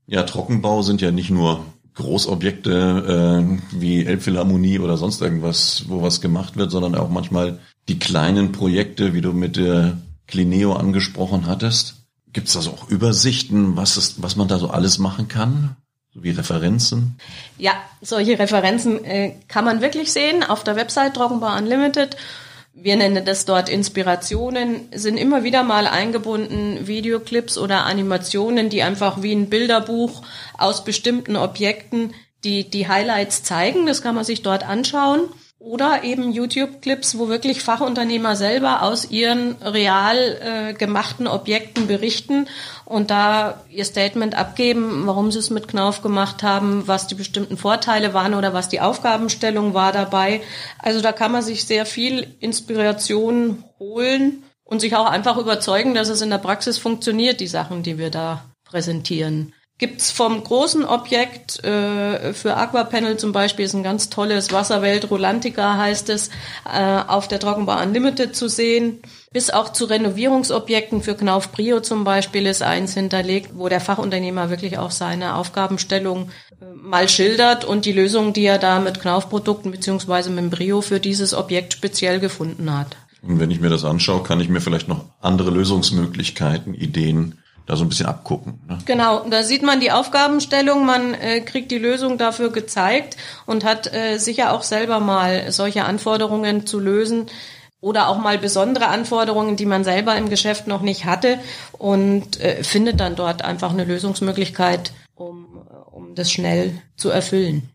Ja, 0.06 0.22
Trockenbau 0.22 0.84
sind 0.84 1.02
ja 1.02 1.10
nicht 1.10 1.32
nur 1.32 1.66
Großobjekte 1.96 3.48
äh, 3.50 3.80
wie 3.80 4.06
Elbphilharmonie 4.06 4.78
oder 4.78 4.96
sonst 4.96 5.20
irgendwas, 5.20 5.86
wo 5.88 6.04
was 6.04 6.22
gemacht 6.22 6.58
wird, 6.58 6.70
sondern 6.70 6.94
auch 6.94 7.10
manchmal 7.10 7.58
die 7.90 7.98
kleinen 7.98 8.52
Projekte, 8.52 9.16
wie 9.16 9.22
du 9.22 9.34
mit 9.34 9.56
der 9.56 9.98
Clineo 10.28 10.74
angesprochen 10.74 11.48
hattest. 11.48 11.96
Gibt 12.32 12.48
es 12.48 12.54
da 12.54 12.62
so 12.62 12.70
auch 12.70 12.90
Übersichten, 12.90 13.76
was, 13.76 13.98
ist, 13.98 14.22
was 14.22 14.36
man 14.36 14.48
da 14.48 14.60
so 14.60 14.70
alles 14.70 15.00
machen 15.00 15.28
kann? 15.28 15.78
Wie 16.14 16.32
Referenzen? 16.32 17.18
Ja, 17.58 17.74
solche 18.02 18.38
Referenzen 18.38 19.04
äh, 19.06 19.36
kann 19.48 19.66
man 19.66 19.82
wirklich 19.82 20.12
sehen 20.12 20.44
auf 20.44 20.64
der 20.64 20.76
Website 20.76 21.14
Trockenbau 21.14 21.56
Unlimited. 21.56 22.18
Wir 22.74 22.96
nennen 22.96 23.26
das 23.26 23.46
dort 23.46 23.70
Inspirationen, 23.70 24.88
sind 24.94 25.18
immer 25.18 25.44
wieder 25.44 25.64
mal 25.64 25.88
eingebunden 25.88 26.88
Videoclips 26.88 27.58
oder 27.58 27.86
Animationen, 27.86 28.70
die 28.70 28.82
einfach 28.82 29.22
wie 29.22 29.34
ein 29.34 29.50
Bilderbuch 29.50 30.22
aus 30.58 30.84
bestimmten 30.84 31.36
Objekten 31.36 32.14
die, 32.44 32.70
die 32.70 32.88
Highlights 32.88 33.44
zeigen. 33.44 33.86
Das 33.86 34.02
kann 34.02 34.16
man 34.16 34.24
sich 34.24 34.42
dort 34.42 34.68
anschauen. 34.68 35.22
Oder 35.64 36.04
eben 36.04 36.32
YouTube-Clips, 36.32 37.20
wo 37.20 37.30
wirklich 37.30 37.62
Fachunternehmer 37.62 38.36
selber 38.36 38.82
aus 38.82 39.12
ihren 39.12 39.62
real 39.62 40.18
äh, 40.18 40.74
gemachten 40.74 41.28
Objekten 41.28 41.86
berichten 41.86 42.48
und 42.84 43.12
da 43.12 43.62
ihr 43.70 43.86
Statement 43.86 44.36
abgeben, 44.36 45.06
warum 45.06 45.32
sie 45.32 45.38
es 45.38 45.52
mit 45.52 45.68
Knauf 45.68 46.02
gemacht 46.02 46.42
haben, 46.42 46.88
was 46.88 47.06
die 47.06 47.14
bestimmten 47.14 47.58
Vorteile 47.58 48.16
waren 48.16 48.34
oder 48.34 48.54
was 48.56 48.70
die 48.70 48.82
Aufgabenstellung 48.82 49.76
war 49.76 49.92
dabei. 49.92 50.42
Also 50.80 51.00
da 51.00 51.12
kann 51.12 51.32
man 51.32 51.44
sich 51.44 51.66
sehr 51.66 51.86
viel 51.86 52.36
Inspiration 52.40 53.64
holen 53.78 54.42
und 54.64 54.82
sich 54.82 54.96
auch 54.96 55.06
einfach 55.06 55.38
überzeugen, 55.38 55.94
dass 55.94 56.10
es 56.10 56.24
in 56.24 56.32
der 56.32 56.40
Praxis 56.40 56.80
funktioniert, 56.80 57.40
die 57.40 57.46
Sachen, 57.46 57.84
die 57.84 58.00
wir 58.00 58.10
da 58.10 58.46
präsentieren 58.64 59.54
gibt's 59.82 60.12
vom 60.12 60.44
großen 60.44 60.86
Objekt 60.86 61.64
äh, 61.64 62.34
für 62.34 62.56
Aquapanel 62.56 63.18
zum 63.18 63.32
Beispiel 63.32 63.66
ist 63.66 63.74
ein 63.74 63.82
ganz 63.82 64.12
tolles 64.12 64.54
Wasserwelt 64.54 65.10
Rolantica 65.10 65.76
heißt 65.76 66.10
es 66.10 66.30
äh, 66.72 67.00
auf 67.08 67.28
der 67.28 67.40
Trockenbau 67.40 67.82
Unlimited 67.82 68.36
zu 68.36 68.48
sehen. 68.48 69.00
Bis 69.34 69.50
auch 69.50 69.74
zu 69.74 69.86
Renovierungsobjekten 69.86 71.02
für 71.02 71.16
Knauf 71.16 71.52
Brio 71.52 71.80
zum 71.80 72.04
Beispiel 72.04 72.46
ist 72.46 72.62
eins 72.62 72.94
hinterlegt, 72.94 73.54
wo 73.56 73.70
der 73.70 73.82
Fachunternehmer 73.82 74.52
wirklich 74.52 74.78
auch 74.78 74.92
seine 74.92 75.34
Aufgabenstellung 75.36 76.30
äh, 76.62 76.66
mal 76.76 77.10
schildert 77.10 77.66
und 77.66 77.86
die 77.86 77.94
Lösung, 77.94 78.34
die 78.34 78.46
er 78.46 78.60
da 78.60 78.80
mit 78.80 79.02
Knaufprodukten 79.02 79.72
beziehungsweise 79.72 80.30
mit 80.30 80.52
Brio 80.52 80.82
für 80.82 81.00
dieses 81.00 81.34
Objekt 81.34 81.74
speziell 81.74 82.20
gefunden 82.20 82.72
hat. 82.78 82.96
Und 83.24 83.40
wenn 83.40 83.50
ich 83.50 83.60
mir 83.60 83.70
das 83.70 83.84
anschaue, 83.84 84.22
kann 84.22 84.40
ich 84.42 84.50
mir 84.50 84.62
vielleicht 84.62 84.88
noch 84.88 85.06
andere 85.22 85.50
Lösungsmöglichkeiten, 85.50 86.76
Ideen 86.76 87.40
da 87.66 87.76
so 87.76 87.84
ein 87.84 87.90
bisschen 87.90 88.06
abgucken. 88.06 88.60
Ne? 88.68 88.80
Genau, 88.86 89.26
da 89.30 89.44
sieht 89.44 89.64
man 89.64 89.80
die 89.80 89.92
Aufgabenstellung, 89.92 90.86
man 90.86 91.14
äh, 91.14 91.42
kriegt 91.42 91.72
die 91.72 91.78
Lösung 91.78 92.18
dafür 92.18 92.52
gezeigt 92.52 93.18
und 93.46 93.64
hat 93.64 93.94
äh, 93.94 94.18
sicher 94.18 94.54
auch 94.54 94.64
selber 94.64 95.00
mal 95.00 95.52
solche 95.52 95.86
Anforderungen 95.86 96.66
zu 96.66 96.80
lösen 96.80 97.28
oder 97.80 98.08
auch 98.08 98.20
mal 98.20 98.38
besondere 98.38 98.88
Anforderungen, 98.88 99.56
die 99.56 99.66
man 99.66 99.84
selber 99.84 100.16
im 100.16 100.30
Geschäft 100.30 100.68
noch 100.68 100.82
nicht 100.82 101.06
hatte 101.06 101.40
und 101.74 102.40
äh, 102.40 102.64
findet 102.64 103.00
dann 103.00 103.16
dort 103.16 103.44
einfach 103.44 103.72
eine 103.72 103.84
Lösungsmöglichkeit, 103.84 104.94
um, 105.16 105.46
um 105.92 106.16
das 106.16 106.32
schnell 106.32 106.82
zu 106.96 107.10
erfüllen. 107.10 107.70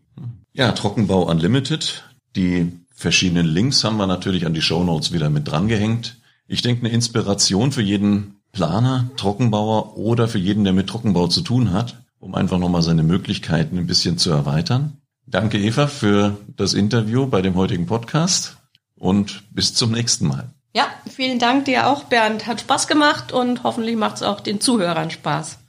Ja, 0.53 0.71
Trockenbau 0.71 1.23
Unlimited. 1.23 2.03
Die 2.35 2.71
verschiedenen 2.95 3.45
Links 3.45 3.83
haben 3.83 3.97
wir 3.97 4.07
natürlich 4.07 4.45
an 4.45 4.53
die 4.53 4.61
Show 4.61 4.83
Notes 4.83 5.11
wieder 5.11 5.29
mit 5.29 5.47
drangehängt. 5.47 6.17
Ich 6.47 6.61
denke, 6.61 6.85
eine 6.85 6.93
Inspiration 6.93 7.71
für 7.71 7.81
jeden 7.81 8.36
Planer, 8.57 9.07
Trockenbauer 9.17 9.97
oder 9.97 10.27
für 10.27 10.39
jeden, 10.39 10.63
der 10.63 10.73
mit 10.73 10.87
Trockenbau 10.87 11.27
zu 11.27 11.41
tun 11.41 11.73
hat, 11.73 12.01
um 12.17 12.33
einfach 12.33 12.57
nochmal 12.57 12.81
seine 12.81 13.03
Möglichkeiten 13.03 13.77
ein 13.77 13.85
bisschen 13.85 14.17
zu 14.17 14.31
erweitern. 14.31 14.97
Danke 15.27 15.59
Eva 15.59 15.85
für 15.85 16.37
das 16.55 16.73
Interview 16.73 17.27
bei 17.27 17.43
dem 17.43 17.53
heutigen 17.53 17.85
Podcast 17.85 18.57
und 18.95 19.43
bis 19.53 19.75
zum 19.75 19.91
nächsten 19.91 20.25
Mal. 20.25 20.49
Ja, 20.75 20.87
vielen 21.07 21.37
Dank 21.37 21.65
dir 21.65 21.85
auch, 21.85 22.05
Bernd. 22.05 22.47
Hat 22.47 22.61
Spaß 22.61 22.87
gemacht 22.87 23.31
und 23.31 23.61
hoffentlich 23.61 23.95
macht 23.95 24.15
es 24.15 24.23
auch 24.23 24.39
den 24.39 24.59
Zuhörern 24.59 25.11
Spaß. 25.11 25.59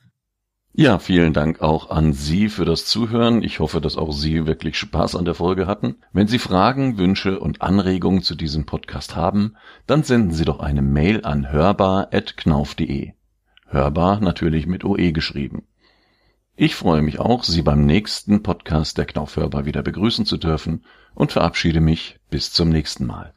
Ja, 0.73 0.99
vielen 0.99 1.33
Dank 1.33 1.61
auch 1.61 1.91
an 1.91 2.13
Sie 2.13 2.49
für 2.49 2.65
das 2.65 2.85
Zuhören. 2.85 3.43
Ich 3.43 3.59
hoffe, 3.59 3.81
dass 3.81 3.97
auch 3.97 4.13
Sie 4.13 4.47
wirklich 4.47 4.79
Spaß 4.79 5.17
an 5.17 5.25
der 5.25 5.35
Folge 5.35 5.67
hatten. 5.67 5.97
Wenn 6.13 6.29
Sie 6.29 6.39
Fragen, 6.39 6.99
Wünsche 6.99 7.41
und 7.41 7.63
Anregungen 7.63 8.23
zu 8.23 8.37
diesem 8.37 8.65
Podcast 8.65 9.17
haben, 9.17 9.57
dann 9.87 10.05
senden 10.05 10.33
Sie 10.33 10.45
doch 10.45 10.61
eine 10.61 10.83
Mail 10.83 11.25
an 11.25 11.51
hörbar.knauf.de. 11.51 13.13
Hörbar 13.67 14.21
natürlich 14.21 14.67
mit 14.67 14.85
OE 14.85 15.13
geschrieben. 15.13 15.65
Ich 16.55 16.75
freue 16.75 17.03
mich 17.03 17.21
auch, 17.21 17.45
Sie 17.45 17.63
beim 17.63 17.85
nächsten 17.85 18.43
Podcast 18.43 18.99
der 18.99 19.07
Knauf 19.07 19.37
Hörbar 19.37 19.65
wieder 19.65 19.83
begrüßen 19.83 20.27
zu 20.27 20.37
dürfen 20.37 20.85
und 21.15 21.33
verabschiede 21.33 21.81
mich 21.81 22.19
bis 22.31 22.53
zum 22.53 22.69
nächsten 22.69 23.07
Mal. 23.07 23.35